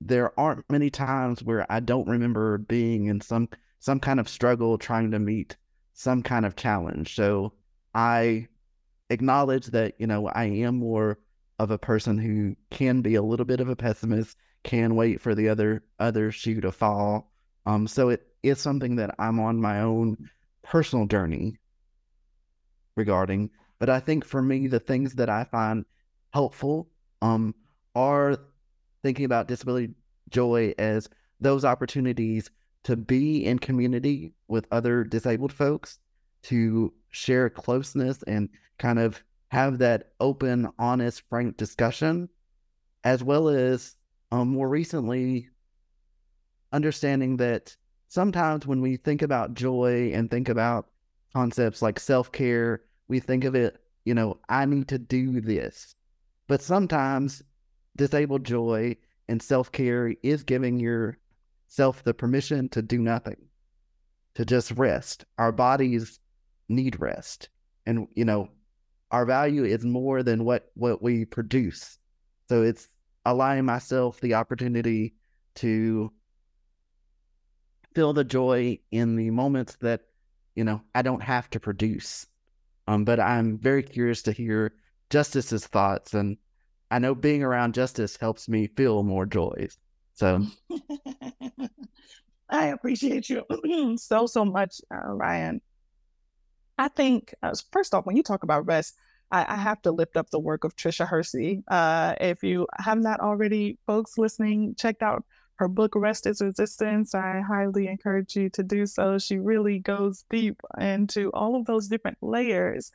there 0.00 0.38
aren't 0.38 0.70
many 0.70 0.90
times 0.90 1.42
where 1.42 1.70
I 1.70 1.80
don't 1.80 2.08
remember 2.08 2.58
being 2.58 3.06
in 3.06 3.20
some 3.20 3.48
some 3.78 4.00
kind 4.00 4.20
of 4.20 4.28
struggle 4.28 4.78
trying 4.78 5.10
to 5.10 5.18
meet 5.18 5.56
some 5.94 6.22
kind 6.22 6.46
of 6.46 6.56
challenge. 6.56 7.14
So 7.14 7.52
I 7.94 8.48
acknowledge 9.10 9.66
that, 9.68 9.94
you 9.98 10.06
know, 10.06 10.28
I 10.28 10.44
am 10.44 10.76
more 10.76 11.18
of 11.58 11.70
a 11.70 11.78
person 11.78 12.16
who 12.18 12.56
can 12.70 13.02
be 13.02 13.16
a 13.16 13.22
little 13.22 13.44
bit 13.44 13.60
of 13.60 13.68
a 13.68 13.76
pessimist 13.76 14.36
can 14.62 14.94
wait 14.94 15.20
for 15.20 15.34
the 15.34 15.48
other 15.48 15.82
other 15.98 16.30
shoe 16.32 16.60
to 16.60 16.72
fall. 16.72 17.32
Um, 17.66 17.86
so 17.86 18.08
it 18.08 18.26
is 18.42 18.58
something 18.58 18.96
that 18.96 19.14
I'm 19.18 19.38
on 19.40 19.60
my 19.60 19.80
own 19.80 20.16
personal 20.62 21.06
journey 21.06 21.58
regarding. 22.96 23.50
But 23.80 23.90
I 23.90 23.98
think 23.98 24.24
for 24.24 24.40
me, 24.40 24.68
the 24.68 24.78
things 24.78 25.14
that 25.14 25.28
I 25.28 25.44
find 25.44 25.84
helpful 26.32 26.88
um, 27.22 27.54
are 27.96 28.36
thinking 29.02 29.24
about 29.24 29.48
disability 29.48 29.94
joy 30.28 30.74
as 30.78 31.08
those 31.40 31.64
opportunities 31.64 32.50
to 32.84 32.94
be 32.94 33.44
in 33.44 33.58
community 33.58 34.32
with 34.48 34.66
other 34.70 35.02
disabled 35.02 35.52
folks, 35.52 35.98
to 36.42 36.92
share 37.10 37.50
closeness 37.50 38.22
and 38.24 38.48
kind 38.78 38.98
of 38.98 39.22
have 39.48 39.78
that 39.78 40.12
open, 40.20 40.68
honest, 40.78 41.22
frank 41.28 41.56
discussion, 41.56 42.28
as 43.02 43.24
well 43.24 43.48
as 43.48 43.96
um, 44.30 44.48
more 44.48 44.68
recently, 44.68 45.48
understanding 46.72 47.36
that 47.38 47.74
sometimes 48.08 48.66
when 48.66 48.80
we 48.80 48.96
think 48.96 49.22
about 49.22 49.54
joy 49.54 50.12
and 50.14 50.30
think 50.30 50.48
about 50.48 50.86
concepts 51.32 51.82
like 51.82 51.98
self 51.98 52.30
care, 52.30 52.82
we 53.10 53.18
think 53.18 53.44
of 53.44 53.56
it, 53.56 53.76
you 54.04 54.14
know, 54.14 54.38
I 54.48 54.64
need 54.64 54.88
to 54.88 54.98
do 54.98 55.40
this. 55.40 55.94
But 56.46 56.62
sometimes 56.62 57.42
disabled 57.96 58.44
joy 58.44 58.96
and 59.28 59.42
self 59.42 59.72
care 59.72 60.14
is 60.22 60.44
giving 60.44 60.78
yourself 60.78 62.02
the 62.04 62.14
permission 62.14 62.68
to 62.70 62.82
do 62.82 62.98
nothing, 62.98 63.36
to 64.34 64.44
just 64.44 64.70
rest. 64.72 65.24
Our 65.38 65.50
bodies 65.50 66.20
need 66.68 67.00
rest. 67.00 67.48
And, 67.84 68.06
you 68.14 68.24
know, 68.24 68.48
our 69.10 69.26
value 69.26 69.64
is 69.64 69.84
more 69.84 70.22
than 70.22 70.44
what, 70.44 70.70
what 70.74 71.02
we 71.02 71.24
produce. 71.24 71.98
So 72.48 72.62
it's 72.62 72.86
allowing 73.26 73.64
myself 73.64 74.20
the 74.20 74.34
opportunity 74.34 75.14
to 75.56 76.12
feel 77.94 78.12
the 78.12 78.24
joy 78.24 78.78
in 78.92 79.16
the 79.16 79.30
moments 79.30 79.76
that 79.80 80.02
you 80.54 80.64
know 80.64 80.80
I 80.94 81.02
don't 81.02 81.22
have 81.22 81.50
to 81.50 81.60
produce. 81.60 82.26
Um, 82.90 83.04
but 83.04 83.20
I'm 83.20 83.56
very 83.56 83.84
curious 83.84 84.20
to 84.22 84.32
hear 84.32 84.74
Justice's 85.10 85.64
thoughts, 85.64 86.12
and 86.12 86.36
I 86.90 86.98
know 86.98 87.14
being 87.14 87.44
around 87.44 87.72
Justice 87.72 88.16
helps 88.16 88.48
me 88.48 88.66
feel 88.66 89.04
more 89.04 89.26
joys. 89.26 89.78
So 90.14 90.44
I 92.50 92.66
appreciate 92.66 93.30
you 93.30 93.44
so 93.96 94.26
so 94.26 94.44
much, 94.44 94.80
uh, 94.92 95.06
Ryan. 95.06 95.60
I 96.78 96.88
think 96.88 97.32
uh, 97.44 97.54
first 97.70 97.94
off, 97.94 98.06
when 98.06 98.16
you 98.16 98.24
talk 98.24 98.42
about 98.42 98.66
rest, 98.66 98.96
I, 99.30 99.46
I, 99.54 99.56
have 99.56 99.80
to 99.82 99.92
lift 99.92 100.16
up 100.16 100.30
the 100.30 100.40
work 100.40 100.64
of 100.64 100.74
Tricia 100.74 101.06
Hersey. 101.06 101.62
Uh, 101.68 102.16
if 102.20 102.42
you 102.42 102.66
have 102.80 102.98
not 102.98 103.20
already, 103.20 103.78
folks 103.86 104.18
listening, 104.18 104.74
checked 104.74 105.02
out 105.02 105.24
her 105.60 105.68
book 105.68 105.94
Rest 105.94 106.26
is 106.26 106.40
Resistance. 106.40 107.14
I 107.14 107.42
highly 107.46 107.86
encourage 107.86 108.34
you 108.34 108.48
to 108.50 108.62
do 108.62 108.86
so. 108.86 109.18
She 109.18 109.38
really 109.38 109.78
goes 109.78 110.24
deep 110.30 110.58
into 110.80 111.30
all 111.34 111.54
of 111.54 111.66
those 111.66 111.86
different 111.86 112.16
layers 112.22 112.90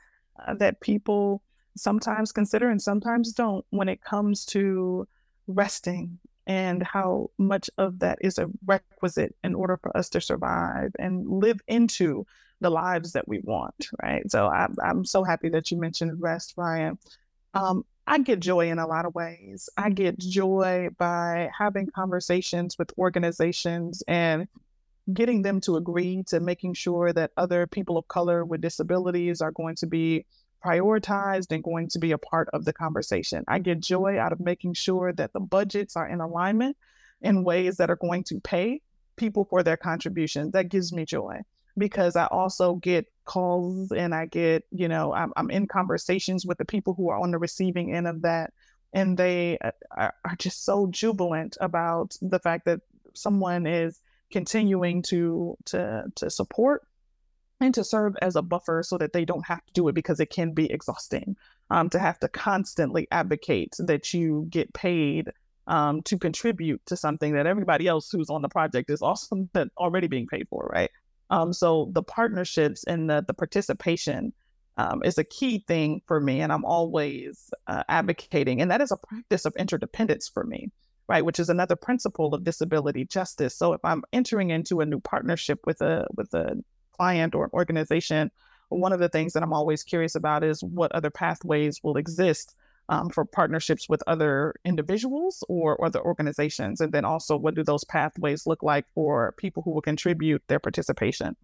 uh, 0.46 0.56
that 0.56 0.82
people 0.82 1.44
sometimes 1.78 2.32
consider 2.32 2.68
and 2.72 2.82
sometimes 2.82 3.34
don't 3.34 3.64
when 3.70 3.88
it 3.88 4.02
comes 4.02 4.46
to 4.46 5.08
resting 5.46 6.18
and 6.48 6.82
how 6.82 7.30
much 7.38 7.70
of 7.78 8.00
that 8.00 8.18
is 8.22 8.40
a 8.40 8.50
requisite 8.66 9.36
in 9.44 9.54
order 9.54 9.78
for 9.78 9.96
us 9.96 10.10
to 10.10 10.20
survive 10.20 10.92
and 10.98 11.30
live 11.30 11.60
into 11.68 12.26
the 12.62 12.72
lives 12.72 13.12
that 13.12 13.28
we 13.28 13.42
want, 13.44 13.90
right? 14.02 14.24
So 14.32 14.48
I'm, 14.48 14.74
I'm 14.84 15.06
so 15.06 15.24
happy 15.24 15.50
that 15.50 15.70
you 15.70 15.80
mentioned 15.80 16.20
rest, 16.20 16.56
Ryan. 16.58 16.98
Um, 17.56 17.86
I 18.06 18.20
get 18.20 18.40
joy 18.40 18.70
in 18.70 18.78
a 18.78 18.86
lot 18.86 19.06
of 19.06 19.16
ways. 19.16 19.70
I 19.78 19.90
get 19.90 20.20
joy 20.20 20.90
by 20.98 21.50
having 21.58 21.88
conversations 21.88 22.78
with 22.78 22.92
organizations 22.98 24.04
and 24.08 24.48
getting 25.14 25.42
them 25.42 25.62
to 25.62 25.78
agree 25.78 26.24
to 26.28 26.40
making 26.40 26.74
sure 26.74 27.14
that 27.14 27.32
other 27.38 27.66
people 27.66 27.98
of 27.98 28.08
color 28.08 28.44
with 28.44 28.62
disabilities 28.62 29.42
are 29.42 29.52
going 29.52 29.76
to 29.76 29.88
be 29.88 30.26
prioritized 30.64 31.52
and 31.52 31.64
going 31.64 31.88
to 31.90 32.00
be 32.00 32.12
a 32.12 32.18
part 32.18 32.50
of 32.54 32.66
the 32.66 32.74
conversation. 32.74 33.44
I 33.48 33.60
get 33.60 33.80
joy 33.80 34.20
out 34.20 34.34
of 34.34 34.40
making 34.40 34.74
sure 34.74 35.14
that 35.14 35.34
the 35.34 35.40
budgets 35.40 35.96
are 35.96 36.08
in 36.08 36.22
alignment 36.22 36.76
in 37.22 37.44
ways 37.44 37.78
that 37.78 37.90
are 37.90 37.96
going 37.96 38.24
to 38.26 38.40
pay 38.42 38.82
people 39.16 39.46
for 39.46 39.64
their 39.64 39.78
contributions. 39.78 40.52
That 40.52 40.70
gives 40.70 40.92
me 40.92 41.06
joy 41.06 41.42
because 41.78 42.16
I 42.16 42.26
also 42.28 42.76
get 42.76 43.08
calls 43.26 43.92
and 43.92 44.14
I 44.14 44.28
get, 44.28 44.64
you 44.72 44.88
know, 44.88 45.14
I'm, 45.14 45.34
I'm 45.36 45.50
in 45.50 45.68
conversations 45.68 46.46
with 46.46 46.58
the 46.58 46.66
people 46.66 46.94
who 46.94 47.10
are 47.10 47.20
on 47.20 47.32
the 47.32 47.38
receiving 47.38 47.94
end 47.94 48.08
of 48.08 48.22
that. 48.22 48.54
And 48.94 49.18
they 49.18 49.58
uh, 49.60 49.72
are, 49.92 50.14
just 50.38 50.64
so 50.64 50.88
jubilant 50.88 51.58
about 51.60 52.16
the 52.22 52.40
fact 52.40 52.66
that 52.66 52.80
someone 53.14 53.68
is 53.68 54.00
continuing 54.32 55.02
to 55.02 55.58
to 55.66 56.06
to 56.16 56.30
support 56.30 56.84
and 57.60 57.74
to 57.74 57.84
serve 57.84 58.16
as 58.22 58.36
a 58.36 58.42
buffer 58.42 58.84
so 58.84 58.98
that 58.98 59.14
they 59.14 59.26
don't 59.26 59.46
have 59.46 59.66
to 59.66 59.74
do 59.74 59.88
it 59.88 59.96
because 59.96 60.20
it 60.20 60.30
can 60.30 60.54
be 60.54 60.72
exhausting 60.72 61.36
um, 61.70 61.90
to 61.90 62.00
have 62.00 62.20
to 62.20 62.28
constantly 62.28 63.08
advocate 63.12 63.76
that 63.80 64.14
you 64.14 64.48
get 64.50 64.74
paid 64.74 65.32
um, 65.68 66.02
to 66.04 66.18
contribute 66.18 66.86
to 66.86 66.96
something 66.96 67.34
that 67.34 67.48
everybody 67.48 67.88
else 67.88 68.12
who's 68.12 68.30
on 68.30 68.42
the 68.42 68.50
project 68.50 68.90
is 68.90 69.02
also 69.02 69.48
that 69.54 69.68
already 69.78 70.08
being 70.08 70.28
paid 70.28 70.48
for, 70.50 70.70
right? 70.72 70.92
Um, 71.30 71.54
so 71.54 71.90
the 71.92 72.04
partnerships 72.04 72.84
and 72.84 73.10
the, 73.10 73.24
the 73.26 73.34
participation 73.34 74.34
um, 74.78 75.02
is 75.04 75.18
a 75.18 75.24
key 75.24 75.64
thing 75.68 76.02
for 76.06 76.20
me. 76.20 76.42
And 76.42 76.52
I'm 76.52 76.66
always 76.66 77.50
uh, 77.68 77.84
advocating. 77.88 78.62
And 78.62 78.70
that 78.72 78.82
is 78.82 78.92
a 78.92 78.98
practice 78.98 79.46
of 79.46 79.56
interdependence 79.56 80.28
for 80.28 80.44
me, 80.44 80.72
right? 81.08 81.26
Which 81.26 81.40
is 81.40 81.50
another 81.50 81.76
principle 81.76 82.34
of 82.34 82.44
disability 82.44 83.06
justice. 83.06 83.56
So 83.56 83.74
if 83.74 83.84
I'm 83.84 84.04
entering 84.14 84.50
into 84.50 84.82
a 84.82 84.86
new 84.86 85.00
partnership 85.00 85.60
with 85.66 85.82
a 85.82 86.08
with 86.16 86.34
a 86.34 86.62
client 86.92 87.36
or 87.36 87.46
an 87.46 87.52
organization, 87.54 88.32
one 88.70 88.94
of 88.94 89.00
the 89.00 89.10
things 89.10 89.34
that 89.34 89.44
I'm 89.44 89.54
always 89.54 89.84
curious 89.84 90.16
about 90.16 90.44
is 90.44 90.64
what 90.64 90.92
other 90.92 91.10
pathways 91.10 91.82
will 91.84 91.98
exist 91.98 92.56
um, 92.90 93.10
for 93.10 93.26
partnerships 93.26 93.90
with 93.90 94.04
other 94.08 94.54
individuals 94.66 95.44
or 95.50 95.84
other 95.84 96.02
organizations? 96.02 96.82
And 96.82 96.92
then 96.92 97.06
also, 97.06 97.36
what 97.38 97.56
do 97.56 97.64
those 97.64 97.84
pathways 97.86 98.46
look 98.46 98.64
like 98.64 98.86
for 98.94 99.34
people 99.38 99.64
who 99.64 99.72
will 99.72 99.82
contribute 99.82 100.44
their 100.48 100.60
participation 100.60 101.36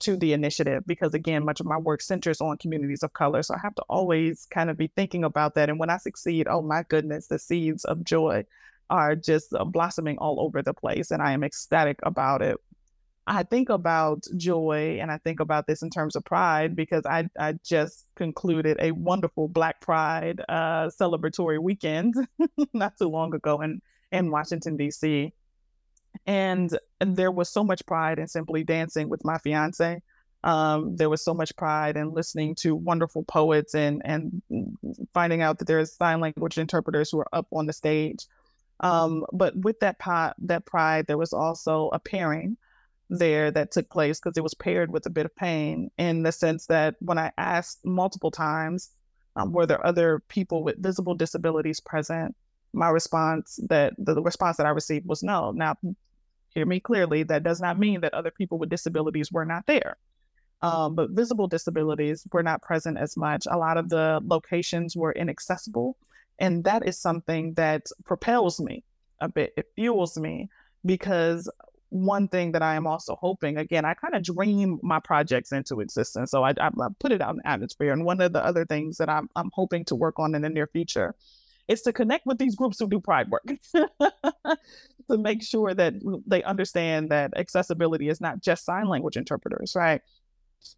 to 0.00 0.16
the 0.16 0.32
initiative? 0.32 0.82
Because 0.86 1.14
again, 1.14 1.44
much 1.44 1.60
of 1.60 1.66
my 1.66 1.78
work 1.78 2.02
centers 2.02 2.40
on 2.40 2.56
communities 2.58 3.02
of 3.02 3.12
color. 3.12 3.42
So 3.42 3.54
I 3.54 3.58
have 3.62 3.74
to 3.76 3.82
always 3.88 4.46
kind 4.50 4.70
of 4.70 4.76
be 4.76 4.88
thinking 4.96 5.24
about 5.24 5.54
that. 5.54 5.68
And 5.68 5.78
when 5.78 5.90
I 5.90 5.98
succeed, 5.98 6.48
oh 6.48 6.62
my 6.62 6.84
goodness, 6.88 7.28
the 7.28 7.38
seeds 7.38 7.84
of 7.84 8.04
joy 8.04 8.44
are 8.88 9.14
just 9.14 9.54
uh, 9.54 9.64
blossoming 9.64 10.18
all 10.18 10.40
over 10.40 10.62
the 10.62 10.74
place. 10.74 11.10
And 11.10 11.22
I 11.22 11.32
am 11.32 11.44
ecstatic 11.44 11.98
about 12.02 12.42
it. 12.42 12.56
I 13.26 13.42
think 13.42 13.68
about 13.68 14.24
joy 14.36 14.98
and 15.00 15.10
I 15.10 15.18
think 15.18 15.40
about 15.40 15.66
this 15.66 15.82
in 15.82 15.90
terms 15.90 16.16
of 16.16 16.24
pride 16.24 16.74
because 16.74 17.04
I, 17.06 17.28
I 17.38 17.54
just 17.64 18.06
concluded 18.16 18.78
a 18.80 18.92
wonderful 18.92 19.46
Black 19.46 19.80
Pride 19.80 20.40
uh, 20.48 20.88
celebratory 20.88 21.60
weekend 21.60 22.14
not 22.72 22.98
too 22.98 23.08
long 23.08 23.34
ago 23.34 23.60
in, 23.60 23.80
in 24.10 24.30
Washington, 24.30 24.76
D.C. 24.76 25.32
And, 26.26 26.76
there 27.00 27.30
was 27.30 27.48
so 27.48 27.64
much 27.64 27.84
pride 27.86 28.18
in 28.18 28.28
simply 28.28 28.62
dancing 28.62 29.08
with 29.08 29.24
my 29.24 29.38
fiance. 29.38 30.02
Um, 30.44 30.96
there 30.96 31.08
was 31.08 31.24
so 31.24 31.32
much 31.32 31.56
pride 31.56 31.96
in 31.96 32.12
listening 32.12 32.54
to 32.56 32.74
wonderful 32.74 33.24
poets 33.24 33.74
and 33.74 34.02
and 34.04 34.42
finding 35.14 35.40
out 35.42 35.58
that 35.58 35.66
there's 35.66 35.94
sign 35.94 36.20
language 36.20 36.58
interpreters 36.58 37.10
who 37.10 37.20
are 37.20 37.28
up 37.32 37.46
on 37.52 37.66
the 37.66 37.72
stage. 37.72 38.26
Um, 38.80 39.24
but 39.32 39.56
with 39.56 39.80
that 39.80 39.98
pride, 39.98 40.34
that 40.40 40.66
pride, 40.66 41.06
there 41.06 41.18
was 41.18 41.32
also 41.32 41.88
a 41.92 41.98
pairing 41.98 42.56
there 43.10 43.50
that 43.50 43.72
took 43.72 43.90
place 43.90 44.18
because 44.18 44.36
it 44.36 44.42
was 44.42 44.54
paired 44.54 44.90
with 44.90 45.04
a 45.06 45.10
bit 45.10 45.26
of 45.26 45.34
pain 45.36 45.90
in 45.98 46.22
the 46.22 46.32
sense 46.32 46.66
that 46.66 46.94
when 47.00 47.18
I 47.18 47.32
asked 47.36 47.84
multiple 47.84 48.30
times, 48.30 48.90
um, 49.36 49.52
were 49.52 49.66
there 49.66 49.84
other 49.84 50.22
people 50.28 50.62
with 50.62 50.82
visible 50.82 51.14
disabilities 51.14 51.80
present? 51.80 52.34
My 52.72 52.88
response 52.88 53.58
that 53.68 53.94
the, 53.98 54.22
response 54.22 54.56
that 54.56 54.66
I 54.66 54.70
received 54.70 55.06
was 55.06 55.22
no. 55.22 55.50
Now, 55.50 55.76
hear 56.50 56.66
me 56.66 56.80
clearly. 56.80 57.24
That 57.24 57.42
does 57.42 57.60
not 57.60 57.78
mean 57.78 58.00
that 58.00 58.14
other 58.14 58.30
people 58.30 58.58
with 58.58 58.70
disabilities 58.70 59.30
were 59.32 59.44
not 59.44 59.66
there. 59.66 59.96
Um, 60.62 60.94
but 60.94 61.10
visible 61.10 61.48
disabilities 61.48 62.26
were 62.32 62.42
not 62.42 62.62
present 62.62 62.98
as 62.98 63.16
much. 63.16 63.46
A 63.50 63.56
lot 63.56 63.76
of 63.76 63.88
the 63.88 64.20
locations 64.24 64.96
were 64.96 65.12
inaccessible. 65.12 65.96
And 66.38 66.64
that 66.64 66.86
is 66.86 66.98
something 66.98 67.54
that 67.54 67.86
propels 68.04 68.60
me 68.60 68.84
a 69.20 69.28
bit. 69.28 69.52
It 69.56 69.66
fuels 69.74 70.16
me 70.16 70.48
because 70.84 71.50
one 71.90 72.28
thing 72.28 72.52
that 72.52 72.62
I 72.62 72.76
am 72.76 72.86
also 72.86 73.16
hoping, 73.16 73.58
again, 73.58 73.84
I 73.84 73.94
kind 73.94 74.14
of 74.14 74.22
dream 74.22 74.78
my 74.82 75.00
projects 75.00 75.52
into 75.52 75.80
existence. 75.80 76.30
So 76.30 76.44
I, 76.44 76.50
I, 76.50 76.68
I, 76.68 76.88
put 76.98 77.12
it 77.12 77.20
out 77.20 77.30
in 77.30 77.36
the 77.38 77.48
atmosphere. 77.48 77.92
And 77.92 78.04
one 78.04 78.20
of 78.20 78.32
the 78.32 78.44
other 78.44 78.64
things 78.64 78.96
that 78.98 79.08
I'm, 79.08 79.28
I'm 79.36 79.50
hoping 79.52 79.84
to 79.86 79.96
work 79.96 80.18
on 80.18 80.34
in 80.34 80.42
the 80.42 80.48
near 80.48 80.68
future 80.68 81.14
is 81.68 81.82
to 81.82 81.92
connect 81.92 82.26
with 82.26 82.38
these 82.38 82.54
groups 82.54 82.78
who 82.78 82.88
do 82.88 83.00
pride 83.00 83.28
work 83.28 83.44
to 83.72 85.18
make 85.18 85.42
sure 85.42 85.74
that 85.74 85.94
they 86.26 86.42
understand 86.44 87.10
that 87.10 87.32
accessibility 87.36 88.08
is 88.08 88.20
not 88.20 88.40
just 88.40 88.64
sign 88.64 88.88
language 88.88 89.16
interpreters, 89.16 89.74
right? 89.74 90.00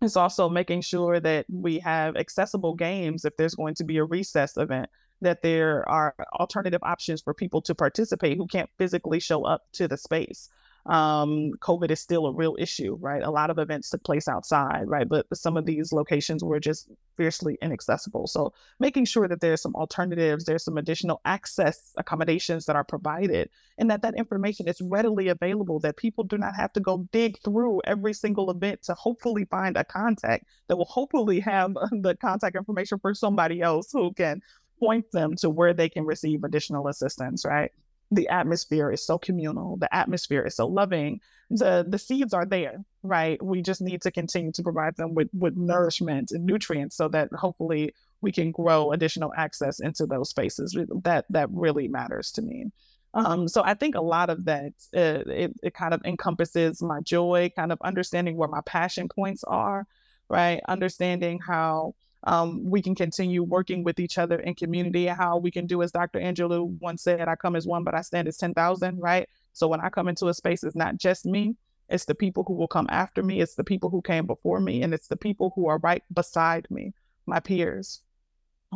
It's 0.01 0.17
also 0.17 0.49
making 0.49 0.83
sure 0.83 1.21
that 1.21 1.47
we 1.51 1.79
have 1.81 2.17
accessible 2.17 2.75
games 2.75 3.25
if 3.25 3.37
there's 3.37 3.55
going 3.55 3.75
to 3.77 3.85
be 3.85 3.99
a 3.99 4.05
recess 4.05 4.57
event 4.57 4.89
that 5.21 5.43
there 5.43 5.89
are 5.89 6.15
alternative 6.35 6.81
options 6.83 7.23
for 7.23 7.33
people 7.33 7.63
to 7.63 7.75
participate 7.75 8.37
who 8.37 8.47
can't 8.47 8.71
physically 8.79 9.21
show 9.21 9.45
up 9.45 9.63
to 9.73 9.89
the 9.89 9.97
space 9.97 10.49
um, 10.87 11.53
COVID 11.61 11.91
is 11.91 12.01
still 12.01 12.27
a 12.27 12.33
real 12.33 12.57
issue, 12.59 12.97
right? 13.01 13.23
A 13.23 13.31
lot 13.31 13.51
of 13.51 13.59
events 13.59 13.91
took 13.91 14.03
place 14.03 14.27
outside, 14.27 14.89
right? 14.89 15.09
But 15.09 15.27
some 15.33 15.57
of 15.57 15.65
these 15.65 15.93
locations 15.93 16.43
were 16.43 16.59
just 16.59 16.89
fiercely 17.17 17.57
inaccessible. 17.63 18.27
So 18.27 18.53
making 18.81 19.05
sure 19.05 19.29
that 19.29 19.41
there's 19.41 19.63
some 19.63 19.77
alternatives, 19.77 20.45
there's 20.45 20.65
some 20.65 20.79
additional 20.79 21.21
access 21.25 21.93
accommodations 21.99 22.67
that 22.67 22.75
are 22.75 22.83
provided, 22.83 23.49
and 23.79 23.91
that 23.91 24.03
that 24.03 24.17
information 24.17 24.67
is 24.67 24.81
readily 24.81 25.29
available, 25.29 25.79
that 25.81 25.97
people 25.97 26.25
do 26.25 26.37
not 26.37 26.57
have 26.57 26.73
to 26.73 26.81
go 26.81 27.07
dig 27.13 27.41
through 27.43 27.81
every 27.85 28.13
single 28.13 28.51
event 28.51 28.83
to 28.83 28.95
hopefully 28.95 29.45
find 29.45 29.77
a 29.77 29.85
contact 29.85 30.47
that 30.67 30.77
will 30.77 30.85
hopefully 30.87 31.39
have 31.39 31.75
the 31.93 32.17
contact 32.21 32.57
information 32.57 32.99
for 32.99 33.15
somebody 33.15 33.61
else 33.61 33.93
who 33.93 34.13
can 34.15 34.43
point 34.81 35.13
them 35.13 35.37
to 35.37 35.49
where 35.49 35.73
they 35.73 35.89
can 35.89 36.05
receive 36.05 36.43
additional 36.43 36.89
assistance, 36.89 37.45
right? 37.45 37.71
The 38.13 38.29
atmosphere 38.29 38.91
is 38.93 39.05
so 39.05 39.19
communal 39.19 39.77
the 39.79 39.93
atmosphere 39.95 40.43
is 40.47 40.55
so 40.55 40.67
loving 40.67 41.21
the 41.51 41.85
the 41.89 41.99
seeds 41.99 42.33
are 42.33 42.47
there 42.47 42.85
right? 43.03 43.43
We 43.43 43.63
just 43.63 43.81
need 43.81 44.03
to 44.03 44.11
continue 44.11 44.53
to 44.53 44.63
provide 44.63 44.97
them 44.97 45.15
with 45.15 45.29
with 45.33 45.57
nourishment 45.57 46.31
and 46.31 46.45
nutrients 46.47 46.97
so 46.97 47.09
that 47.09 47.33
hopefully 47.33 47.95
we 48.21 48.33
can 48.33 48.53
grow 48.53 48.93
additional 48.93 49.33
access 49.37 49.81
into 49.81 50.07
those 50.07 50.31
spaces. 50.31 50.77
That 51.03 51.25
that 51.31 51.49
really 51.51 51.89
matters 51.89 52.31
to 52.33 52.43
me. 52.43 52.67
Um, 53.15 53.47
so 53.47 53.63
I 53.63 53.75
think 53.75 53.95
a 53.95 54.01
lot 54.01 54.31
of 54.31 54.45
that 54.47 54.73
uh, 54.97 55.29
it, 55.31 55.53
it 55.63 55.75
kind 55.75 55.93
of 55.93 56.01
encompasses 56.05 56.81
my 56.81 57.01
joy, 57.01 57.51
kind 57.55 57.73
of 57.73 57.79
understanding 57.83 58.37
where 58.37 58.49
my 58.49 58.63
passion 58.65 59.09
points 59.09 59.45
are, 59.45 59.87
right? 60.29 60.61
Understanding 60.69 61.41
how 61.41 61.95
um, 62.25 62.63
we 62.65 62.83
can 62.83 62.95
continue 62.95 63.43
working 63.43 63.83
with 63.83 63.99
each 63.99 64.19
other 64.19 64.39
in 64.39 64.55
community 64.55 65.07
how 65.07 65.39
we 65.39 65.51
can 65.51 65.67
do 65.67 65.83
as 65.83 65.91
Dr. 65.91 66.21
Angelou 66.21 66.79
once 66.81 67.03
said, 67.03 67.29
I 67.29 67.35
come 67.35 67.57
as 67.57 67.67
one, 67.67 67.83
but 67.83 67.95
I 67.95 68.03
stand 68.03 68.29
as 68.29 68.37
10,000, 68.37 69.01
right? 69.01 69.29
So 69.53 69.67
when 69.69 69.81
I 69.81 69.89
come 69.89 70.09
into 70.09 70.29
a 70.29 70.35
space, 70.35 70.63
it's 70.63 70.77
not 70.77 70.97
just 70.97 71.27
me, 71.27 71.57
it's 71.89 72.05
the 72.05 72.15
people 72.15 72.45
who 72.45 72.55
will 72.55 72.69
come 72.69 72.87
after 72.91 73.23
me, 73.23 73.41
it's 73.41 73.57
the 73.57 73.65
people 73.65 73.91
who 73.91 74.03
came 74.03 74.27
before 74.27 74.61
me, 74.61 74.83
and 74.83 74.95
it's 74.95 75.09
the 75.09 75.17
people 75.17 75.53
who 75.57 75.67
are 75.67 75.79
right 75.79 76.03
beside 76.13 76.71
me, 76.71 76.93
my 77.27 77.41
peers. 77.41 78.03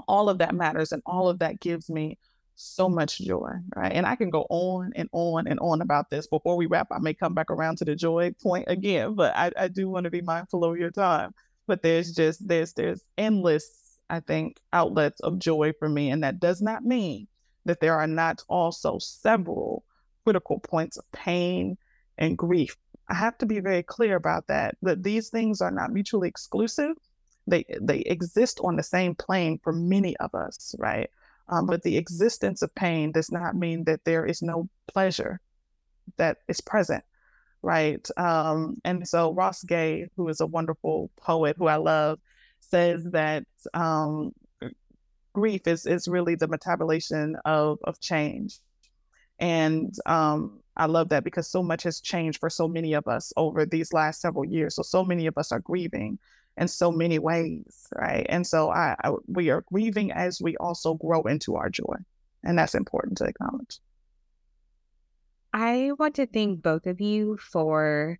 All 0.09 0.28
of 0.28 0.38
that 0.38 0.54
matters, 0.54 0.92
and 0.92 1.02
all 1.06 1.28
of 1.28 1.38
that 1.38 1.61
gives 1.61 1.88
me 1.88 2.18
so 2.56 2.88
much 2.88 3.18
joy, 3.18 3.52
right? 3.76 3.92
And 3.92 4.06
I 4.06 4.16
can 4.16 4.30
go 4.30 4.46
on 4.50 4.92
and 4.96 5.09
on 5.12 5.46
and 5.46 5.61
on 5.61 5.82
about 5.82 6.11
this. 6.11 6.26
Before 6.26 6.56
we 6.56 6.66
wrap, 6.66 6.88
I 6.90 6.98
may 6.98 7.14
come 7.14 7.32
back 7.32 7.50
around 7.50 7.78
to 7.78 7.85
the 7.85 7.94
joy 7.94 8.35
point 8.42 8.64
again, 8.66 9.14
but 9.14 9.35
I, 9.37 9.52
I 9.56 9.68
do 9.68 9.88
want 9.88 10.04
to 10.04 10.11
be 10.11 10.20
mindful 10.20 10.64
of 10.64 10.76
your 10.76 10.90
time 10.90 11.32
but 11.66 11.83
there's 11.83 12.12
just 12.12 12.46
there's 12.46 12.72
there's 12.74 13.02
endless 13.18 13.98
i 14.09 14.20
think 14.20 14.59
outlets 14.72 15.20
of 15.20 15.38
joy 15.38 15.72
for 15.79 15.88
me 15.88 16.11
and 16.11 16.22
that 16.22 16.40
does 16.40 16.62
not 16.62 16.85
mean 16.85 17.26
that 17.66 17.81
there 17.81 17.98
are 17.98 18.07
not 18.07 18.42
also 18.48 18.98
several 18.98 19.85
critical 20.24 20.59
points 20.61 20.96
of 20.96 21.12
pain 21.12 21.76
and 22.18 22.38
grief. 22.38 22.76
I 23.09 23.14
have 23.14 23.37
to 23.38 23.46
be 23.46 23.61
very 23.61 23.83
clear 23.83 24.16
about 24.16 24.46
that 24.48 24.76
that 24.83 25.02
these 25.02 25.29
things 25.29 25.61
are 25.61 25.70
not 25.70 25.92
mutually 25.92 26.29
exclusive. 26.29 26.96
They 27.46 27.64
they 27.81 28.00
exist 28.00 28.59
on 28.64 28.74
the 28.74 28.83
same 28.83 29.14
plane 29.14 29.61
for 29.62 29.72
many 29.72 30.16
of 30.16 30.35
us 30.35 30.74
right? 30.79 31.11
Um, 31.48 31.66
but 31.66 31.83
the 31.85 31.96
existence 31.96 32.62
of 32.62 32.74
pain 32.74 33.12
does 33.12 33.31
not 33.31 33.55
mean 33.55 33.85
that 33.85 34.05
there 34.05 34.26
is 34.26 34.42
no 34.42 34.68
pleasure 34.88 35.40
that 36.16 36.38
is 36.48 36.61
present 36.61 37.05
right? 37.66 38.09
Um, 38.16 38.76
and 38.85 39.07
so 39.09 39.33
Ross 39.33 39.64
Gay, 39.64 40.09
who 40.16 40.29
is 40.29 40.40
a 40.40 40.46
wonderful 40.46 41.11
poet 41.16 41.57
who 41.59 41.66
I 41.66 41.76
love, 41.76 42.20
says 42.61 43.02
that 43.11 43.44
um, 43.74 44.33
grief 45.33 45.66
is 45.66 45.85
is 45.85 46.07
really 46.07 46.37
the 46.37 46.46
metabolization 46.46 47.35
of 47.44 47.79
of 47.83 47.98
change, 48.00 48.61
and 49.40 49.92
um, 50.07 50.61
I 50.76 50.87
love 50.87 51.09
that 51.09 51.24
because 51.24 51.48
so 51.48 51.61
much 51.61 51.83
has 51.83 52.00
changed 52.00 52.38
for 52.38 52.48
so 52.48 52.68
many 52.68 52.92
of 52.92 53.09
us 53.09 53.33
over 53.37 53.66
these 53.66 53.92
last 53.92 54.20
several 54.20 54.44
years. 54.44 54.76
So 54.76 54.83
so 54.83 55.05
many 55.05 55.26
of 55.26 55.37
us 55.37 55.50
are 55.50 55.61
grieving 55.61 56.20
in 56.57 56.68
so 56.68 56.92
many 56.92 57.18
ways, 57.18 57.88
right? 57.96 58.26
And 58.29 58.46
so 58.46 58.70
I, 58.70 58.94
I 59.02 59.11
we 59.26 59.50
are 59.50 59.64
grieving 59.72 60.12
as 60.12 60.40
we 60.40 60.57
also 60.59 60.94
grow 60.94 61.22
into 61.22 61.57
our 61.57 61.68
joy, 61.68 61.96
and 62.44 62.57
that's 62.57 62.76
important 62.76 63.18
to 63.18 63.24
acknowledge. 63.24 63.81
I 65.59 65.92
want 65.99 66.16
to 66.16 66.27
thank 66.27 66.62
both 66.62 66.87
of 66.87 67.01
you 67.01 67.38
for 67.38 68.19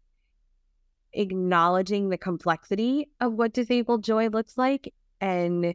acknowledging 1.13 2.09
the 2.09 2.17
complexity 2.17 3.11
of 3.21 3.35
what 3.35 3.53
disabled 3.53 4.05
joy 4.05 4.29
looks 4.29 4.57
like. 4.57 4.95
And 5.21 5.75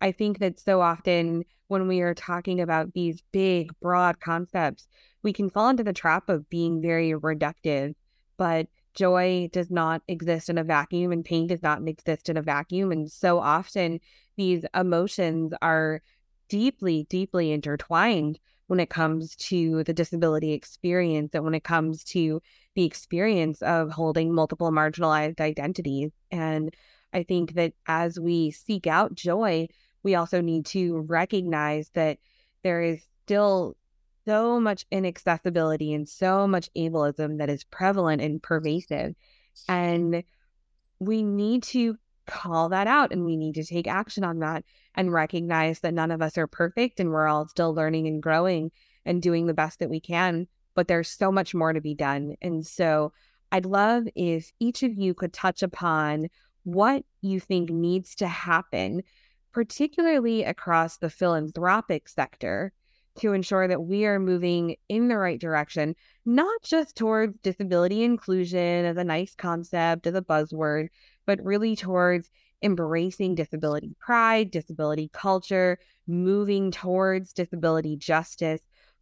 I 0.00 0.12
think 0.12 0.38
that 0.38 0.58
so 0.58 0.80
often 0.80 1.44
when 1.68 1.86
we 1.86 2.00
are 2.00 2.14
talking 2.14 2.62
about 2.62 2.94
these 2.94 3.22
big, 3.30 3.78
broad 3.78 4.20
concepts, 4.20 4.88
we 5.22 5.34
can 5.34 5.50
fall 5.50 5.68
into 5.68 5.84
the 5.84 5.92
trap 5.92 6.30
of 6.30 6.48
being 6.48 6.80
very 6.80 7.10
reductive. 7.10 7.94
But 8.38 8.68
joy 8.94 9.50
does 9.52 9.70
not 9.70 10.00
exist 10.08 10.48
in 10.48 10.56
a 10.56 10.64
vacuum 10.64 11.12
and 11.12 11.22
pain 11.22 11.46
does 11.46 11.62
not 11.62 11.86
exist 11.86 12.30
in 12.30 12.38
a 12.38 12.42
vacuum. 12.42 12.90
And 12.90 13.12
so 13.12 13.38
often 13.38 14.00
these 14.38 14.64
emotions 14.74 15.52
are 15.60 16.00
deeply, 16.48 17.04
deeply 17.10 17.52
intertwined 17.52 18.38
when 18.72 18.80
it 18.80 18.88
comes 18.88 19.36
to 19.36 19.84
the 19.84 19.92
disability 19.92 20.54
experience 20.54 21.34
and 21.34 21.44
when 21.44 21.52
it 21.52 21.62
comes 21.62 22.02
to 22.02 22.40
the 22.74 22.84
experience 22.84 23.60
of 23.60 23.90
holding 23.90 24.32
multiple 24.32 24.70
marginalized 24.70 25.42
identities. 25.42 26.10
And 26.30 26.74
I 27.12 27.22
think 27.22 27.52
that 27.52 27.74
as 27.86 28.18
we 28.18 28.50
seek 28.50 28.86
out 28.86 29.14
joy, 29.14 29.68
we 30.02 30.14
also 30.14 30.40
need 30.40 30.64
to 30.66 31.00
recognize 31.00 31.90
that 31.90 32.16
there 32.62 32.80
is 32.80 33.02
still 33.26 33.76
so 34.24 34.58
much 34.58 34.86
inaccessibility 34.90 35.92
and 35.92 36.08
so 36.08 36.48
much 36.48 36.70
ableism 36.74 37.36
that 37.40 37.50
is 37.50 37.64
prevalent 37.64 38.22
and 38.22 38.42
pervasive. 38.42 39.14
And 39.68 40.24
we 40.98 41.22
need 41.22 41.62
to 41.64 41.98
call 42.26 42.70
that 42.70 42.86
out 42.86 43.12
and 43.12 43.26
we 43.26 43.36
need 43.36 43.56
to 43.56 43.64
take 43.66 43.86
action 43.86 44.24
on 44.24 44.38
that 44.38 44.64
and 44.94 45.12
recognize 45.12 45.80
that 45.80 45.94
none 45.94 46.10
of 46.10 46.22
us 46.22 46.36
are 46.38 46.46
perfect 46.46 47.00
and 47.00 47.10
we're 47.10 47.28
all 47.28 47.48
still 47.48 47.74
learning 47.74 48.06
and 48.06 48.22
growing 48.22 48.70
and 49.04 49.22
doing 49.22 49.46
the 49.46 49.54
best 49.54 49.78
that 49.78 49.90
we 49.90 50.00
can. 50.00 50.46
But 50.74 50.88
there's 50.88 51.08
so 51.08 51.30
much 51.30 51.54
more 51.54 51.72
to 51.72 51.80
be 51.80 51.94
done. 51.94 52.36
And 52.40 52.66
so 52.66 53.12
I'd 53.50 53.66
love 53.66 54.04
if 54.14 54.50
each 54.60 54.82
of 54.82 54.96
you 54.96 55.14
could 55.14 55.32
touch 55.32 55.62
upon 55.62 56.28
what 56.64 57.04
you 57.20 57.40
think 57.40 57.70
needs 57.70 58.14
to 58.16 58.26
happen, 58.26 59.02
particularly 59.52 60.44
across 60.44 60.96
the 60.96 61.10
philanthropic 61.10 62.08
sector, 62.08 62.72
to 63.16 63.34
ensure 63.34 63.68
that 63.68 63.82
we 63.82 64.06
are 64.06 64.18
moving 64.18 64.76
in 64.88 65.08
the 65.08 65.18
right 65.18 65.38
direction, 65.38 65.94
not 66.24 66.62
just 66.62 66.96
towards 66.96 67.38
disability 67.42 68.02
inclusion 68.02 68.86
as 68.86 68.96
a 68.96 69.04
nice 69.04 69.34
concept, 69.34 70.06
as 70.06 70.14
a 70.14 70.22
buzzword, 70.22 70.88
but 71.26 71.44
really 71.44 71.76
towards 71.76 72.30
embracing 72.62 73.34
disability 73.34 73.94
pride, 74.00 74.50
disability 74.50 75.10
culture, 75.12 75.78
moving 76.06 76.70
towards 76.70 77.32
disability 77.32 77.96
justice. 77.96 78.60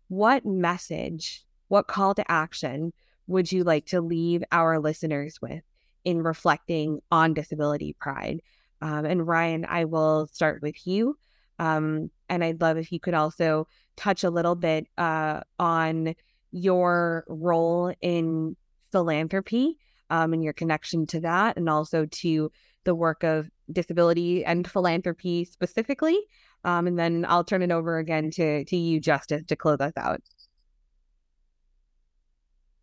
What 0.09 0.45
message, 0.45 1.45
what 1.69 1.87
call 1.87 2.15
to 2.15 2.31
action 2.31 2.93
would 3.27 3.53
you 3.53 3.65
like 3.65 3.87
to 3.87 4.01
leave 4.01 4.43
our 4.51 4.81
listeners 4.81 5.41
with 5.41 5.63
in 6.05 6.23
reflecting 6.23 7.01
on 7.11 7.35
disability 7.35 7.95
pride? 8.01 8.41
Um, 8.83 9.05
and 9.05 9.27
Ryan, 9.27 9.67
I 9.69 9.85
will 9.85 10.27
start 10.27 10.63
with 10.63 10.87
you. 10.87 11.17
Um, 11.59 12.11
and 12.29 12.43
I'd 12.43 12.61
love 12.61 12.79
if 12.79 12.91
you 12.91 12.99
could 12.99 13.15
also 13.15 13.69
touch 13.97 14.25
a 14.25 14.31
little 14.31 14.55
bit 14.55 14.87
uh, 14.97 15.43
on 15.59 16.15
your 16.53 17.25
role 17.29 17.93
in 18.01 18.57
philanthropy 18.91 19.79
um, 20.11 20.33
and 20.33 20.45
your 20.45 20.53
connection 20.53 21.07
to 21.07 21.21
that, 21.21 21.57
and 21.57 21.69
also 21.69 22.07
to 22.07 22.53
the 22.85 22.95
work 22.95 23.23
of 23.23 23.51
disability 23.73 24.45
and 24.45 24.69
philanthropy 24.69 25.45
specifically. 25.45 26.19
Um, 26.65 26.87
and 26.87 26.99
then 26.99 27.25
I'll 27.29 27.45
turn 27.45 27.63
it 27.63 27.71
over 27.71 27.99
again 27.99 28.31
to 28.33 28.65
to 28.65 28.77
you, 28.77 29.01
Justice, 29.01 29.45
to 29.47 29.57
close 29.57 29.81
us 29.81 29.93
out. 29.97 30.21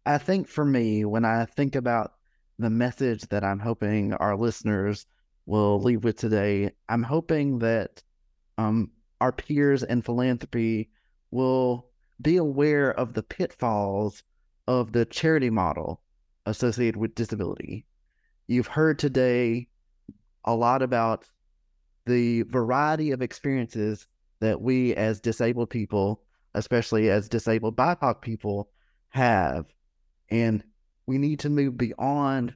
I 0.05 0.17
think 0.17 0.47
for 0.47 0.65
me, 0.65 1.03
when 1.05 1.25
I 1.25 1.45
think 1.45 1.75
about 1.75 2.13
the 2.57 2.69
message 2.69 3.23
that 3.27 3.43
I'm 3.43 3.59
hoping 3.59 4.13
our 4.13 4.35
listeners 4.37 5.05
will 5.45 5.81
leave 5.81 6.03
with 6.03 6.17
today, 6.17 6.71
I'm 6.89 7.03
hoping 7.03 7.59
that 7.59 8.01
um, 8.57 8.91
our 9.21 9.31
peers 9.31 9.83
in 9.83 10.01
philanthropy 10.01 10.89
will 11.31 11.89
be 12.21 12.37
aware 12.37 12.91
of 12.91 13.13
the 13.13 13.23
pitfalls 13.23 14.23
of 14.67 14.91
the 14.91 15.05
charity 15.05 15.49
model 15.49 16.01
associated 16.47 16.95
with 16.95 17.13
disability. 17.13 17.85
You've 18.47 18.67
heard 18.67 18.97
today 18.97 19.67
a 20.45 20.55
lot 20.55 20.81
about 20.81 21.25
the 22.05 22.43
variety 22.43 23.11
of 23.11 23.21
experiences 23.21 24.07
that 24.39 24.61
we 24.61 24.95
as 24.95 25.19
disabled 25.19 25.69
people, 25.69 26.21
especially 26.55 27.09
as 27.09 27.27
disabled 27.27 27.75
BIPOC 27.75 28.21
people, 28.21 28.69
have. 29.09 29.65
And 30.29 30.63
we 31.05 31.17
need 31.17 31.39
to 31.41 31.49
move 31.49 31.77
beyond 31.77 32.53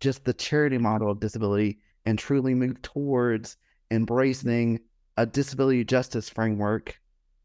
just 0.00 0.24
the 0.24 0.32
charity 0.32 0.78
model 0.78 1.10
of 1.10 1.20
disability 1.20 1.78
and 2.06 2.18
truly 2.18 2.54
move 2.54 2.80
towards 2.80 3.58
embracing 3.90 4.80
a 5.18 5.26
disability 5.26 5.84
justice 5.84 6.30
framework. 6.30 6.98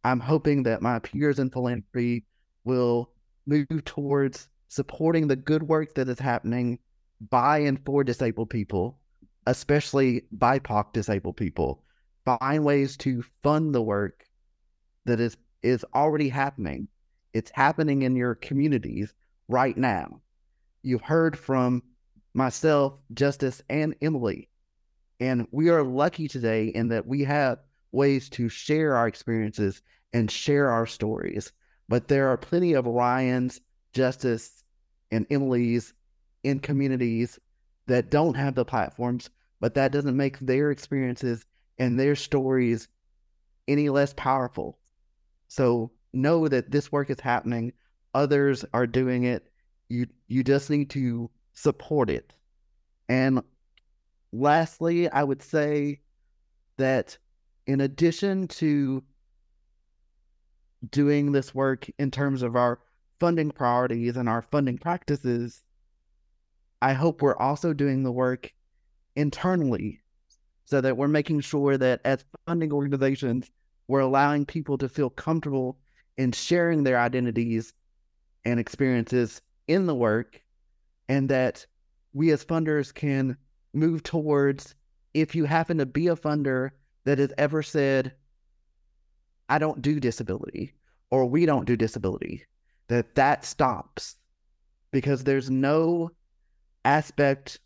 I'm 0.06 0.22
hoping 0.22 0.64
that 0.64 0.82
my 0.82 1.00
peers 1.00 1.40
in 1.40 1.50
philanthropy 1.50 2.24
will 2.64 3.12
move 3.46 3.68
towards 3.84 4.48
supporting 4.70 5.28
the 5.28 5.36
good 5.36 5.64
work 5.64 5.96
that 5.96 6.08
is 6.08 6.20
happening 6.20 6.80
by 7.30 7.60
and 7.60 7.84
for 7.86 8.04
disabled 8.04 8.50
people, 8.50 9.00
especially 9.46 10.24
BIPOC 10.38 10.94
disabled 10.94 11.36
people. 11.38 11.84
Find 12.24 12.64
ways 12.64 12.96
to 12.98 13.24
fund 13.44 13.76
the 13.76 13.82
work 13.82 14.26
that 15.06 15.20
is 15.20 15.36
is 15.62 15.84
already 15.94 16.30
happening. 16.30 16.88
It's 17.34 17.52
happening 17.54 18.04
in 18.04 18.16
your 18.16 18.36
communities 18.36 19.14
right 19.50 19.76
now. 19.76 20.22
You've 20.84 21.02
heard 21.02 21.38
from 21.38 21.84
myself, 22.34 22.94
Justice, 23.14 23.62
and 23.70 23.96
Emily. 24.02 24.48
And 25.20 25.48
we 25.52 25.70
are 25.70 25.84
lucky 25.84 26.30
today 26.30 26.68
in 26.68 26.88
that 26.90 27.06
we 27.06 27.24
have 27.26 27.60
ways 27.92 28.30
to 28.30 28.48
share 28.48 28.96
our 28.96 29.08
experiences 29.08 29.82
and 30.14 30.32
share 30.32 30.70
our 30.70 30.88
stories. 30.88 31.52
But 31.90 32.08
there 32.08 32.30
are 32.30 32.38
plenty 32.38 32.74
of 32.74 32.86
Ryan's, 32.86 33.60
Justice, 33.94 34.64
and 35.12 35.26
Emily's 35.30 35.94
in 36.44 36.60
communities 36.60 37.40
that 37.88 38.12
don't 38.12 38.36
have 38.36 38.56
the 38.56 38.66
platforms, 38.66 39.30
but 39.60 39.74
that 39.74 39.92
doesn't 39.92 40.16
make 40.16 40.40
their 40.40 40.72
experiences 40.72 41.46
and 41.78 42.00
their 42.00 42.16
stories 42.16 42.88
any 43.68 43.90
less 43.90 44.14
powerful. 44.14 44.78
So 45.48 45.92
know 46.14 46.48
that 46.48 46.72
this 46.72 46.92
work 46.92 47.10
is 47.10 47.20
happening. 47.20 47.74
Others 48.14 48.66
are 48.74 48.88
doing 48.88 49.24
it. 49.24 49.50
You 49.90 50.08
you 50.28 50.44
just 50.44 50.70
need 50.70 50.90
to 50.92 51.30
support 51.54 52.10
it. 52.10 52.34
And 53.08 53.42
lastly, 54.32 55.10
I 55.10 55.24
would 55.24 55.42
say 55.42 56.02
that 56.78 57.18
in 57.66 57.82
addition 57.82 58.48
to 58.48 59.04
doing 60.92 61.32
this 61.32 61.54
work 61.54 61.90
in 61.98 62.12
terms 62.12 62.42
of 62.42 62.56
our 62.56 62.80
funding 63.20 63.52
priorities 63.52 64.18
and 64.18 64.30
our 64.30 64.42
funding 64.42 64.78
practices, 64.78 65.64
I 66.82 66.94
hope 66.94 67.22
we're 67.22 67.36
also 67.36 67.74
doing 67.74 68.04
the 68.04 68.12
work 68.12 68.54
internally 69.16 70.00
so 70.66 70.82
that 70.82 70.98
we're 70.98 71.08
making 71.08 71.42
sure 71.42 71.78
that 71.78 72.02
as 72.06 72.24
funding 72.46 72.72
organizations, 72.72 73.50
we're 73.88 74.00
allowing 74.00 74.46
people 74.46 74.78
to 74.78 74.88
feel 74.88 75.10
comfortable 75.10 75.78
in 76.18 76.32
sharing 76.32 76.84
their 76.84 77.00
identities 77.00 77.74
and 78.46 78.60
experiences 78.60 79.42
in 79.68 79.86
the 79.86 79.96
work, 79.96 80.42
and 81.08 81.28
that 81.30 81.66
we 82.14 82.32
as 82.32 82.46
funders 82.46 82.94
can 82.94 83.36
move 83.74 84.04
towards 84.04 84.76
if 85.14 85.36
you 85.36 85.46
happen 85.46 85.78
to 85.78 85.86
be 85.86 86.08
a 86.08 86.16
funder 86.16 86.72
that 87.06 87.20
has 87.20 87.34
ever 87.38 87.64
said, 87.64 88.14
I 89.50 89.58
don't 89.58 89.82
do 89.82 90.00
disability 90.00 90.74
or 91.12 91.26
we 91.26 91.46
don't 91.46 91.66
do 91.66 91.76
disability, 91.76 92.46
that 92.90 93.16
that 93.16 93.46
stops 93.46 94.18
because 94.92 95.24
there's 95.24 95.50
no 95.50 96.12
aspect 96.86 97.60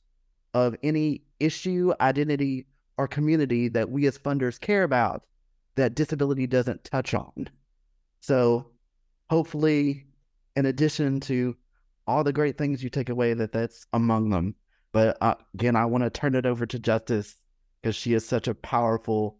of 0.53 0.75
any 0.83 1.23
issue, 1.39 1.93
identity, 1.99 2.67
or 2.97 3.07
community 3.07 3.67
that 3.69 3.89
we 3.89 4.05
as 4.05 4.17
funders 4.17 4.59
care 4.59 4.83
about 4.83 5.23
that 5.75 5.95
disability 5.95 6.45
doesn't 6.45 6.83
touch 6.83 7.13
on. 7.13 7.49
So 8.19 8.69
hopefully, 9.29 10.05
in 10.55 10.67
addition 10.67 11.19
to 11.21 11.55
all 12.05 12.23
the 12.23 12.33
great 12.33 12.57
things 12.57 12.83
you 12.83 12.89
take 12.89 13.09
away, 13.09 13.33
that 13.33 13.51
that's 13.51 13.87
among 13.93 14.29
them. 14.29 14.55
But 14.91 15.17
uh, 15.21 15.35
again, 15.55 15.75
I 15.75 15.85
want 15.85 16.03
to 16.03 16.09
turn 16.09 16.35
it 16.35 16.45
over 16.45 16.65
to 16.67 16.77
Justice 16.77 17.35
because 17.81 17.95
she 17.95 18.13
is 18.13 18.27
such 18.27 18.47
a 18.47 18.53
powerful 18.53 19.39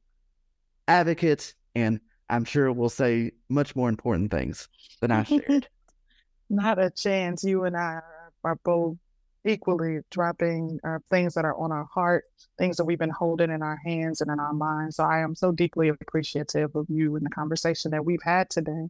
advocate, 0.88 1.54
and 1.76 2.00
I'm 2.30 2.46
sure 2.46 2.72
we'll 2.72 2.90
say 2.90 3.32
much 3.50 3.76
more 3.76 3.90
important 3.90 4.32
things 4.32 4.68
than 5.02 5.12
I 5.12 5.24
shared. 5.24 5.68
Not 6.50 6.80
a 6.80 6.90
chance. 6.90 7.44
You 7.44 7.66
and 7.66 7.76
I 7.76 8.02
are 8.44 8.60
both 8.64 8.98
equally 9.46 10.00
dropping 10.10 10.80
uh, 10.84 11.00
things 11.10 11.34
that 11.34 11.46
are 11.46 11.58
on 11.58 11.72
our 11.72 11.88
heart, 11.94 12.26
things 12.58 12.78
that 12.78 12.86
we've 12.86 13.00
been 13.00 13.10
holding 13.10 13.52
in 13.52 13.62
our 13.62 13.80
hands 13.86 14.22
and 14.22 14.32
in 14.32 14.40
our 14.40 14.54
minds. 14.54 14.96
So 14.98 15.04
I 15.04 15.20
am 15.20 15.36
so 15.36 15.52
deeply 15.52 15.90
appreciative 15.90 16.76
of 16.76 16.86
you 16.90 17.16
and 17.16 17.26
the 17.26 17.30
conversation 17.30 17.92
that 17.92 18.06
we've 18.06 18.24
had 18.24 18.50
today. 18.50 18.88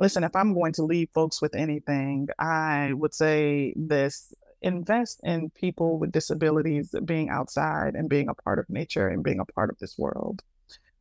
Listen, 0.00 0.24
if 0.24 0.34
I'm 0.34 0.54
going 0.54 0.72
to 0.74 0.82
leave 0.84 1.08
folks 1.14 1.40
with 1.40 1.54
anything, 1.54 2.28
I 2.38 2.92
would 2.92 3.14
say 3.14 3.72
this 3.76 4.32
invest 4.62 5.20
in 5.24 5.50
people 5.50 5.98
with 5.98 6.10
disabilities 6.10 6.94
being 7.04 7.28
outside 7.28 7.94
and 7.94 8.08
being 8.08 8.28
a 8.28 8.34
part 8.34 8.58
of 8.58 8.68
nature 8.70 9.08
and 9.08 9.22
being 9.22 9.38
a 9.38 9.44
part 9.44 9.70
of 9.70 9.78
this 9.78 9.98
world. 9.98 10.42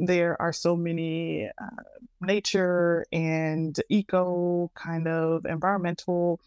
There 0.05 0.41
are 0.41 0.53
so 0.53 0.75
many 0.75 1.49
uh, 1.61 1.83
nature 2.21 3.05
and 3.11 3.77
eco 3.89 4.71
kind 4.75 5.07
of 5.07 5.45
environmental 5.45 6.39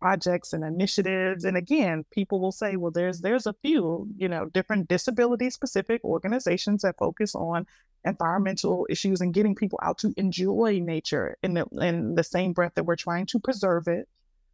projects 0.00 0.52
and 0.52 0.64
initiatives 0.64 1.44
and 1.44 1.56
again 1.56 2.04
people 2.10 2.38
will 2.38 2.52
say 2.52 2.76
well 2.76 2.90
there's 2.90 3.20
there's 3.20 3.46
a 3.46 3.54
few 3.62 4.06
you 4.18 4.28
know 4.28 4.46
different 4.50 4.86
disability 4.86 5.48
specific 5.48 6.04
organizations 6.04 6.82
that 6.82 6.98
focus 6.98 7.34
on 7.34 7.66
environmental 8.04 8.86
issues 8.90 9.22
and 9.22 9.32
getting 9.32 9.54
people 9.54 9.78
out 9.82 9.96
to 9.96 10.12
enjoy 10.18 10.78
nature 10.78 11.38
in 11.42 11.54
the 11.54 11.64
in 11.80 12.14
the 12.16 12.24
same 12.24 12.52
breath 12.52 12.74
that 12.74 12.84
we're 12.84 12.96
trying 12.96 13.24
to 13.24 13.38
preserve 13.38 13.88
it 13.88 14.06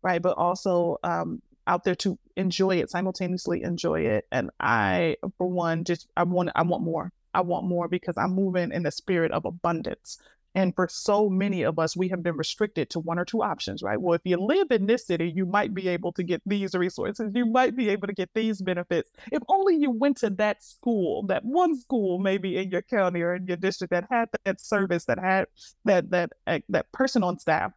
right 0.03 0.23
but 0.23 0.39
also 0.39 0.99
um, 1.03 1.43
out 1.67 1.85
there 1.85 1.95
to 1.95 2.19
enjoy 2.37 2.77
it, 2.77 2.91
simultaneously 2.91 3.63
enjoy 3.63 4.01
it. 4.01 4.27
And 4.33 4.51
I, 4.59 5.17
for 5.39 5.49
one, 5.49 5.85
just 5.85 6.09
I 6.17 6.25
want 6.25 6.51
I 6.55 6.63
want 6.63 6.83
more. 6.83 7.13
I 7.35 7.41
want 7.43 7.67
more 7.67 7.89
because 7.89 8.17
I'm 8.17 8.35
moving 8.35 8.73
in 8.73 8.83
the 8.83 8.91
spirit 8.91 9.33
of 9.33 9.45
abundance. 9.45 10.19
And 10.55 10.75
for 10.75 10.89
so 10.89 11.31
many 11.31 11.63
of 11.63 11.79
us, 11.79 11.97
we 11.97 12.09
have 12.09 12.25
been 12.25 12.37
restricted 12.37 12.91
to 12.91 12.99
one 12.99 13.21
or 13.21 13.25
two 13.25 13.41
options, 13.41 13.85
right? 13.85 14.01
Well, 14.01 14.15
if 14.15 14.23
you 14.25 14.37
live 14.37 14.73
in 14.73 14.87
this 14.87 15.07
city, 15.07 15.33
you 15.35 15.47
might 15.47 15.75
be 15.75 15.87
able 15.87 16.13
to 16.15 16.25
get 16.25 16.43
these 16.45 16.75
resources. 16.75 17.31
You 17.35 17.47
might 17.47 17.77
be 17.77 17.89
able 17.89 18.09
to 18.09 18.13
get 18.13 18.31
these 18.35 18.61
benefits. 18.61 19.11
If 19.31 19.43
only 19.49 19.77
you 19.77 19.93
went 19.93 20.17
to 20.19 20.31
that 20.31 20.65
school, 20.65 21.25
that 21.27 21.45
one 21.45 21.79
school 21.79 22.19
maybe 22.19 22.57
in 22.57 22.71
your 22.71 22.83
county 22.83 23.23
or 23.23 23.37
in 23.37 23.47
your 23.47 23.59
district 23.59 23.93
that 23.93 24.09
had 24.11 24.29
that 24.45 24.61
service, 24.61 25.05
that 25.05 25.21
had 25.21 25.47
that 25.85 26.11
that 26.11 26.33
uh, 26.49 26.59
that 26.69 26.91
person 26.91 27.23
on 27.23 27.39
staff 27.39 27.73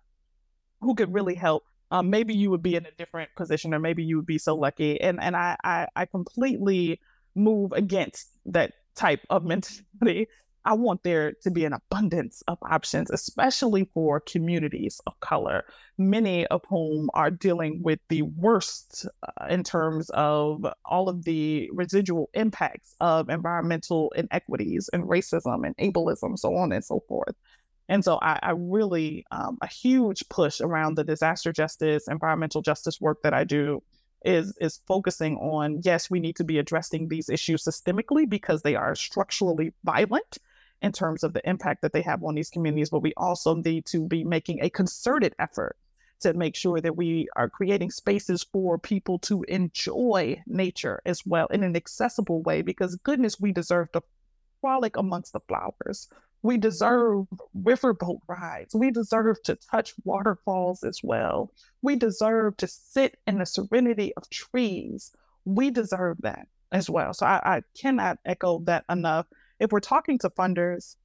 who 0.81 0.95
could 0.95 1.13
really 1.13 1.35
help 1.35 1.63
um, 1.93 2.09
maybe 2.09 2.33
you 2.33 2.49
would 2.49 2.63
be 2.63 2.75
in 2.75 2.87
a 2.87 2.91
different 2.97 3.29
position 3.35 3.71
or 3.71 3.77
maybe 3.77 4.03
you 4.03 4.15
would 4.15 4.25
be 4.25 4.39
so 4.39 4.55
lucky. 4.55 4.99
And 4.99 5.21
and 5.21 5.35
I 5.35 5.55
I, 5.63 5.87
I 5.95 6.05
completely 6.07 6.99
move 7.35 7.71
against 7.71 8.29
that 8.47 8.73
type 8.95 9.21
of 9.29 9.43
mentality. 9.45 10.27
I 10.65 10.73
want 10.73 11.03
there 11.03 11.33
to 11.43 11.51
be 11.51 11.65
an 11.65 11.73
abundance 11.73 12.41
of 12.47 12.57
options, 12.61 13.11
especially 13.11 13.89
for 13.93 14.21
communities 14.21 15.01
of 15.05 15.19
color, 15.19 15.65
many 15.97 16.47
of 16.47 16.61
whom 16.69 17.09
are 17.13 17.29
dealing 17.29 17.81
with 17.83 17.99
the 18.07 18.21
worst 18.21 19.05
uh, 19.23 19.47
in 19.49 19.63
terms 19.63 20.09
of 20.11 20.65
all 20.85 21.09
of 21.09 21.25
the 21.25 21.69
residual 21.73 22.29
impacts 22.33 22.95
of 23.01 23.29
environmental 23.29 24.13
inequities 24.15 24.89
and 24.93 25.03
racism 25.03 25.65
and 25.65 25.75
ableism, 25.77 26.39
so 26.39 26.55
on 26.55 26.71
and 26.71 26.85
so 26.85 27.03
forth. 27.09 27.35
And 27.89 28.03
so 28.03 28.17
I, 28.21 28.39
I 28.41 28.51
really, 28.51 29.25
um, 29.31 29.57
a 29.61 29.67
huge 29.67 30.23
push 30.29 30.61
around 30.61 30.95
the 30.95 31.03
disaster 31.03 31.51
justice, 31.51 32.07
environmental 32.07 32.61
justice 32.61 33.01
work 33.01 33.21
that 33.23 33.33
I 33.33 33.43
do 33.43 33.83
is 34.23 34.57
is 34.59 34.79
focusing 34.87 35.37
on 35.37 35.81
yes, 35.83 36.09
we 36.09 36.19
need 36.19 36.35
to 36.37 36.43
be 36.43 36.59
addressing 36.59 37.07
these 37.07 37.29
issues 37.29 37.63
systemically 37.63 38.29
because 38.29 38.61
they 38.61 38.75
are 38.75 38.95
structurally 38.95 39.73
violent 39.83 40.37
in 40.81 40.91
terms 40.91 41.23
of 41.23 41.33
the 41.33 41.47
impact 41.49 41.81
that 41.81 41.93
they 41.93 42.01
have 42.01 42.23
on 42.23 42.35
these 42.35 42.49
communities, 42.49 42.89
but 42.89 42.99
we 42.99 43.13
also 43.15 43.55
need 43.55 43.85
to 43.85 44.05
be 44.05 44.23
making 44.23 44.61
a 44.61 44.69
concerted 44.69 45.33
effort 45.39 45.77
to 46.19 46.33
make 46.33 46.55
sure 46.55 46.79
that 46.81 46.95
we 46.95 47.27
are 47.35 47.49
creating 47.49 47.91
spaces 47.91 48.43
for 48.51 48.77
people 48.77 49.19
to 49.19 49.43
enjoy 49.47 50.41
nature 50.45 51.01
as 51.05 51.25
well 51.25 51.47
in 51.47 51.63
an 51.63 51.75
accessible 51.75 52.41
way 52.43 52.61
because 52.61 52.95
goodness 52.97 53.39
we 53.39 53.51
deserve 53.51 53.91
to 53.91 54.01
frolic 54.61 54.95
amongst 54.97 55.33
the 55.33 55.39
flowers 55.41 56.07
we 56.43 56.57
deserve 56.57 57.25
riverboat 57.57 58.19
rides. 58.27 58.75
We 58.75 58.91
deserve 58.91 59.41
to 59.43 59.55
touch 59.55 59.93
waterfalls 60.03 60.83
as 60.83 60.99
well. 61.01 61.51
We 61.81 61.95
deserve 61.95 62.57
to 62.57 62.67
sit 62.67 63.17
in 63.25 63.39
the 63.39 63.45
serenity 63.45 64.13
of 64.15 64.29
trees. 64.29 65.11
We 65.45 65.71
deserve 65.71 66.17
that 66.21 66.47
as 66.71 66.89
well. 66.89 67.13
So 67.13 67.25
I, 67.25 67.39
I 67.43 67.61
cannot 67.79 68.19
echo 68.25 68.59
that 68.65 68.83
enough. 68.89 69.25
If 69.59 69.71
we're 69.71 69.79
talking 69.79 70.19
to 70.19 70.29
funders, 70.29 70.97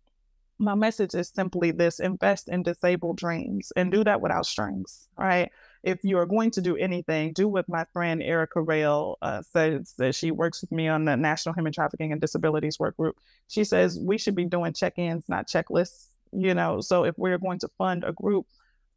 my 0.59 0.75
message 0.75 1.15
is 1.15 1.29
simply 1.29 1.71
this 1.71 2.01
invest 2.01 2.49
in 2.49 2.65
disabled 2.65 3.17
dreams 3.17 3.73
and 3.77 3.93
do 3.93 4.03
that 4.03 4.21
without 4.21 4.45
strings, 4.45 5.09
right? 5.17 5.53
If 5.83 6.03
you 6.03 6.19
are 6.19 6.27
going 6.27 6.51
to 6.53 6.61
do 6.61 6.77
anything, 6.77 7.33
do 7.33 7.49
what 7.49 7.69
my 7.69 7.85
friend 7.93 8.23
Erica 8.23 8.61
Rail 8.61 9.17
uh, 9.23 9.43
says 9.43 9.95
that 9.99 10.15
she 10.15 10.31
works 10.31 10.61
with 10.61 10.73
me 10.73 10.89
on 10.89 11.05
the 11.05 11.17
National 11.17 11.55
Human 11.55 11.73
Trafficking 11.73 12.13
and 12.13 12.21
Disabilities 12.21 12.79
Work 12.79 12.97
Group. 12.97 13.17
She 13.49 13.65
says 13.65 13.99
we 13.99 14.19
should 14.19 14.35
be 14.35 14.45
doing 14.45 14.73
check-ins, 14.73 15.29
not 15.29 15.49
checklists. 15.49 16.07
You 16.33 16.53
know, 16.53 16.83
so 16.83 17.05
if 17.05 17.17
we're 17.17 17.39
going 17.39 17.59
to 17.61 17.69
fund 17.79 18.05
a 18.05 18.13
group, 18.13 18.47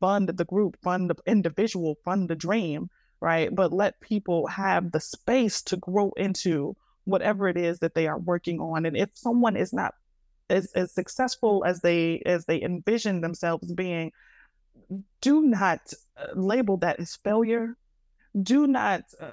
fund 0.01 0.27
the 0.27 0.43
group, 0.43 0.77
fund 0.83 1.09
the 1.09 1.15
individual, 1.25 1.97
fund 2.03 2.29
the 2.29 2.35
dream, 2.35 2.89
right? 3.21 3.53
But 3.55 3.71
let 3.71 4.01
people 4.01 4.47
have 4.47 4.91
the 4.91 4.99
space 4.99 5.61
to 5.63 5.77
grow 5.77 6.11
into 6.17 6.75
whatever 7.05 7.47
it 7.47 7.55
is 7.55 7.79
that 7.79 7.95
they 7.95 8.07
are 8.07 8.19
working 8.19 8.59
on. 8.59 8.85
And 8.85 8.97
if 8.97 9.09
someone 9.13 9.55
is 9.55 9.71
not 9.71 9.93
as, 10.49 10.73
as 10.73 10.91
successful 10.91 11.63
as 11.65 11.79
they 11.79 12.21
as 12.25 12.45
they 12.45 12.61
envision 12.61 13.21
themselves 13.21 13.71
being, 13.71 14.11
do 15.21 15.41
not 15.43 15.93
uh, 16.17 16.27
label 16.35 16.77
that 16.77 16.99
as 16.99 17.15
failure. 17.15 17.77
Do 18.41 18.67
not 18.67 19.03
uh, 19.19 19.31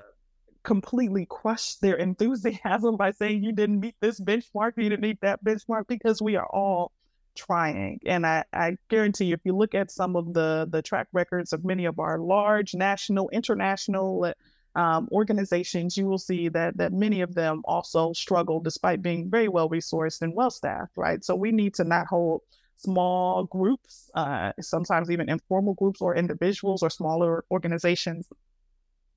completely 0.65 1.27
crush 1.27 1.77
their 1.77 1.97
enthusiasm 1.97 2.97
by 2.97 3.13
saying 3.13 3.43
you 3.43 3.53
didn't 3.53 3.81
meet 3.81 3.95
this 4.01 4.21
benchmark, 4.21 4.73
you 4.77 4.89
didn't 4.91 5.03
meet 5.03 5.21
that 5.23 5.43
benchmark, 5.45 5.87
because 5.89 6.21
we 6.21 6.37
are 6.37 6.47
all 6.47 6.93
trying. 7.37 8.01
And 8.05 8.27
I, 8.27 8.45
I 8.53 8.77
guarantee 8.89 9.27
you, 9.27 9.35
if 9.35 9.41
you 9.45 9.57
look 9.57 9.75
at 9.75 9.91
some 9.91 10.17
of 10.17 10.35
the 10.35 10.69
the 10.69 10.83
track 10.83 11.07
records 11.13 11.53
of 11.53 11.65
many 11.65 11.85
of 11.87 11.99
our 11.99 12.19
large 12.19 12.75
national, 12.75 13.31
international 13.31 14.25
uh, 14.25 14.79
um, 14.79 15.09
organizations, 15.13 15.97
you 15.97 16.07
will 16.07 16.19
see 16.19 16.49
that 16.51 16.77
that 16.77 16.93
many 16.93 17.21
of 17.21 17.35
them 17.35 17.63
also 17.65 18.13
struggle 18.13 18.61
despite 18.61 19.01
being 19.01 19.31
very 19.31 19.49
well 19.49 19.69
resourced 19.71 20.23
and 20.23 20.35
well 20.35 20.51
staffed. 20.51 20.97
Right. 20.97 21.25
So 21.25 21.35
we 21.37 21.53
need 21.53 21.75
to 21.75 21.85
not 21.85 22.07
hold 22.09 22.43
small 22.79 23.45
groups, 23.45 24.11
uh, 24.15 24.53
sometimes 24.61 25.11
even 25.11 25.29
informal 25.29 25.75
groups 25.75 26.01
or 26.01 26.15
individuals 26.15 26.83
or 26.83 26.91
smaller 26.91 27.45
organizations 27.51 28.29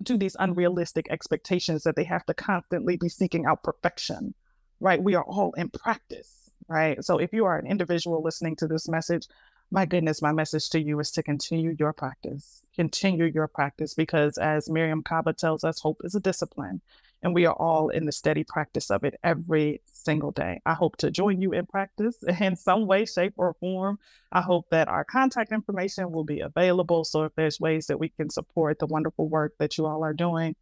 to 0.05 0.17
these 0.17 0.35
unrealistic 0.39 1.07
expectations 1.11 1.83
that 1.83 1.95
they 1.95 2.03
have 2.03 2.25
to 2.25 2.33
constantly 2.33 2.97
be 2.97 3.07
seeking 3.07 3.45
out 3.45 3.63
perfection, 3.63 4.33
right? 4.79 5.01
We 5.01 5.13
are 5.13 5.23
all 5.23 5.53
in 5.53 5.69
practice, 5.69 6.49
right? 6.67 7.03
So 7.05 7.19
if 7.19 7.33
you 7.33 7.45
are 7.45 7.59
an 7.59 7.67
individual 7.67 8.23
listening 8.23 8.55
to 8.57 8.67
this 8.67 8.89
message, 8.89 9.27
my 9.69 9.85
goodness, 9.85 10.23
my 10.23 10.31
message 10.33 10.69
to 10.71 10.81
you 10.81 10.99
is 10.99 11.11
to 11.11 11.23
continue 11.23 11.75
your 11.77 11.93
practice. 11.93 12.65
Continue 12.75 13.25
your 13.25 13.47
practice 13.47 13.93
because, 13.93 14.37
as 14.39 14.67
Mariame 14.67 15.05
Kaba 15.05 15.33
tells 15.33 15.63
us, 15.63 15.79
hope 15.79 16.01
is 16.03 16.15
a 16.15 16.19
discipline 16.19 16.81
and 17.23 17.33
we 17.33 17.45
are 17.45 17.53
all 17.53 17.89
in 17.89 18.05
the 18.05 18.11
steady 18.11 18.43
practice 18.43 18.89
of 18.89 19.03
it 19.03 19.19
every 19.23 19.81
single 19.85 20.31
day. 20.31 20.61
I 20.65 20.73
hope 20.73 20.97
to 20.97 21.11
join 21.11 21.41
you 21.41 21.53
in 21.53 21.65
practice 21.65 22.23
in 22.41 22.55
some 22.55 22.87
way, 22.87 23.05
shape, 23.05 23.33
or 23.37 23.53
form. 23.59 23.99
I 24.31 24.41
hope 24.41 24.69
that 24.71 24.87
our 24.87 25.03
contact 25.03 25.51
information 25.51 26.11
will 26.11 26.23
be 26.23 26.39
available. 26.39 27.03
So 27.03 27.23
if 27.23 27.35
there's 27.35 27.59
ways 27.59 27.87
that 27.87 27.99
we 27.99 28.09
can 28.09 28.29
support 28.29 28.79
the 28.79 28.87
wonderful 28.87 29.29
work 29.29 29.53
that 29.59 29.77
you 29.77 29.85
all 29.85 30.03
are 30.03 30.13
doing, 30.13 30.55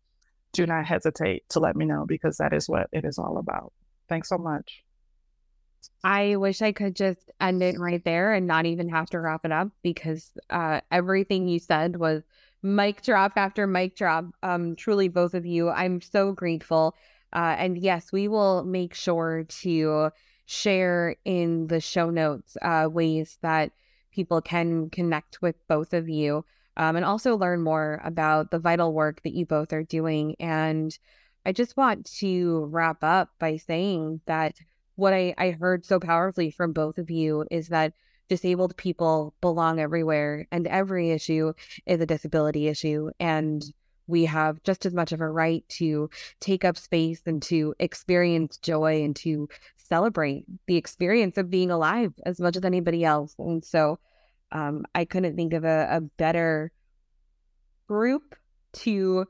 do 0.51 0.65
not 0.65 0.85
hesitate 0.85 1.47
to 1.49 1.59
let 1.59 1.75
me 1.75 1.85
know 1.85 2.05
because 2.05 2.37
that 2.37 2.53
is 2.53 2.67
what 2.67 2.89
it 2.91 3.05
is 3.05 3.17
all 3.17 3.37
about. 3.37 3.71
Thanks 4.07 4.29
so 4.29 4.37
much. 4.37 4.83
I 6.03 6.35
wish 6.35 6.61
I 6.61 6.71
could 6.71 6.95
just 6.95 7.31
end 7.39 7.61
it 7.61 7.79
right 7.79 8.03
there 8.03 8.33
and 8.33 8.47
not 8.47 8.65
even 8.65 8.89
have 8.89 9.09
to 9.11 9.19
wrap 9.19 9.45
it 9.45 9.51
up 9.51 9.69
because 9.81 10.31
uh, 10.49 10.81
everything 10.91 11.47
you 11.47 11.59
said 11.59 11.95
was 11.97 12.23
mic 12.61 13.01
drop 13.01 13.33
after 13.35 13.67
mic 13.67 13.95
drop. 13.95 14.25
Um, 14.43 14.75
truly, 14.75 15.07
both 15.07 15.33
of 15.33 15.45
you, 15.45 15.69
I'm 15.69 16.01
so 16.01 16.31
grateful. 16.31 16.95
Uh, 17.33 17.55
and 17.57 17.77
yes, 17.77 18.11
we 18.11 18.27
will 18.27 18.63
make 18.63 18.93
sure 18.93 19.45
to 19.61 20.09
share 20.45 21.15
in 21.25 21.67
the 21.67 21.79
show 21.79 22.09
notes 22.09 22.57
uh, 22.61 22.87
ways 22.91 23.37
that 23.41 23.71
people 24.11 24.41
can 24.41 24.89
connect 24.89 25.41
with 25.41 25.55
both 25.67 25.93
of 25.93 26.09
you 26.09 26.43
um, 26.75 26.95
and 26.95 27.05
also 27.05 27.37
learn 27.37 27.61
more 27.61 28.01
about 28.03 28.51
the 28.51 28.59
vital 28.59 28.93
work 28.93 29.21
that 29.23 29.35
you 29.35 29.45
both 29.45 29.73
are 29.73 29.83
doing. 29.83 30.35
And 30.39 30.97
I 31.45 31.51
just 31.51 31.77
want 31.77 32.09
to 32.19 32.67
wrap 32.71 33.03
up 33.03 33.29
by 33.39 33.57
saying 33.57 34.21
that 34.25 34.55
what 34.95 35.13
I, 35.13 35.33
I 35.37 35.51
heard 35.51 35.85
so 35.85 35.99
powerfully 35.99 36.51
from 36.51 36.73
both 36.73 36.97
of 36.97 37.09
you 37.09 37.45
is 37.51 37.67
that 37.69 37.93
disabled 38.29 38.77
people 38.77 39.33
belong 39.41 39.79
everywhere 39.79 40.47
and 40.51 40.67
every 40.67 41.11
issue 41.11 41.51
is 41.85 41.99
a 41.99 42.05
disability 42.05 42.67
issue 42.67 43.09
and 43.19 43.63
we 44.07 44.25
have 44.25 44.63
just 44.63 44.85
as 44.85 44.93
much 44.93 45.11
of 45.11 45.21
a 45.21 45.29
right 45.29 45.63
to 45.69 46.09
take 46.39 46.65
up 46.65 46.77
space 46.77 47.21
and 47.25 47.43
to 47.43 47.75
experience 47.79 48.57
joy 48.57 49.03
and 49.03 49.15
to 49.15 49.47
celebrate 49.77 50.45
the 50.67 50.77
experience 50.77 51.37
of 51.37 51.49
being 51.49 51.69
alive 51.69 52.13
as 52.25 52.39
much 52.39 52.55
as 52.55 52.65
anybody 52.65 53.05
else. 53.05 53.35
And 53.37 53.63
so 53.63 53.99
um, 54.51 54.85
i 54.95 55.05
couldn't 55.05 55.35
think 55.35 55.53
of 55.53 55.63
a, 55.63 55.87
a 55.91 56.01
better 56.01 56.71
group 57.87 58.35
to 58.71 59.25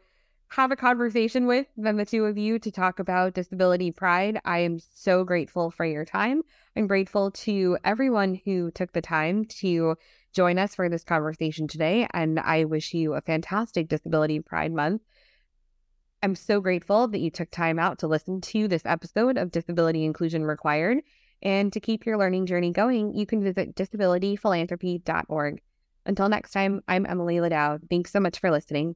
have 0.52 0.72
a 0.72 0.76
conversation 0.76 1.46
with 1.46 1.68
than 1.78 1.98
the 1.98 2.06
two 2.06 2.26
of 2.26 2.38
you 2.38 2.58
to 2.60 2.72
talk 2.72 3.00
about 3.00 3.36
disability 3.36 3.92
pride. 3.92 4.40
I 4.44 4.60
am 4.60 4.80
so 4.80 5.24
grateful 5.24 5.70
for 5.70 5.86
your 5.86 6.06
time. 6.06 6.42
I'm 6.76 6.88
grateful 6.88 7.32
to 7.32 7.78
everyone 7.84 8.40
who 8.46 8.72
took 8.72 8.92
the 8.92 9.02
time 9.02 9.46
to 9.60 9.96
join 10.34 10.58
us 10.58 10.74
for 10.74 10.90
this 10.90 11.04
conversation 11.04 11.68
today. 11.68 12.08
And 12.14 12.40
I 12.40 12.66
wish 12.66 12.96
you 12.96 13.14
a 13.14 13.22
fantastic 13.22 13.90
Disability 13.90 14.40
Pride 14.40 14.74
Month. 14.74 15.04
I'm 16.24 16.36
so 16.36 16.60
grateful 16.60 17.08
that 17.08 17.20
you 17.20 17.30
took 17.30 17.52
time 17.52 17.78
out 17.78 18.00
to 18.00 18.08
listen 18.08 18.42
to 18.42 18.68
this 18.68 18.86
episode 18.86 19.38
of 19.38 19.52
Disability 19.52 20.04
Inclusion 20.04 20.44
Required. 20.44 20.98
And 21.44 21.72
to 21.74 21.80
keep 21.80 22.06
your 22.06 22.18
learning 22.18 22.48
journey 22.48 22.72
going, 22.72 23.14
you 23.14 23.26
can 23.26 23.44
visit 23.44 23.76
disabilityphilanthropy.org. 23.76 25.62
Until 26.06 26.28
next 26.28 26.52
time, 26.52 26.82
I'm 26.88 27.06
Emily 27.06 27.38
Ladau. 27.38 27.80
Thanks 27.88 28.12
so 28.12 28.20
much 28.20 28.40
for 28.40 28.50
listening. 28.50 28.96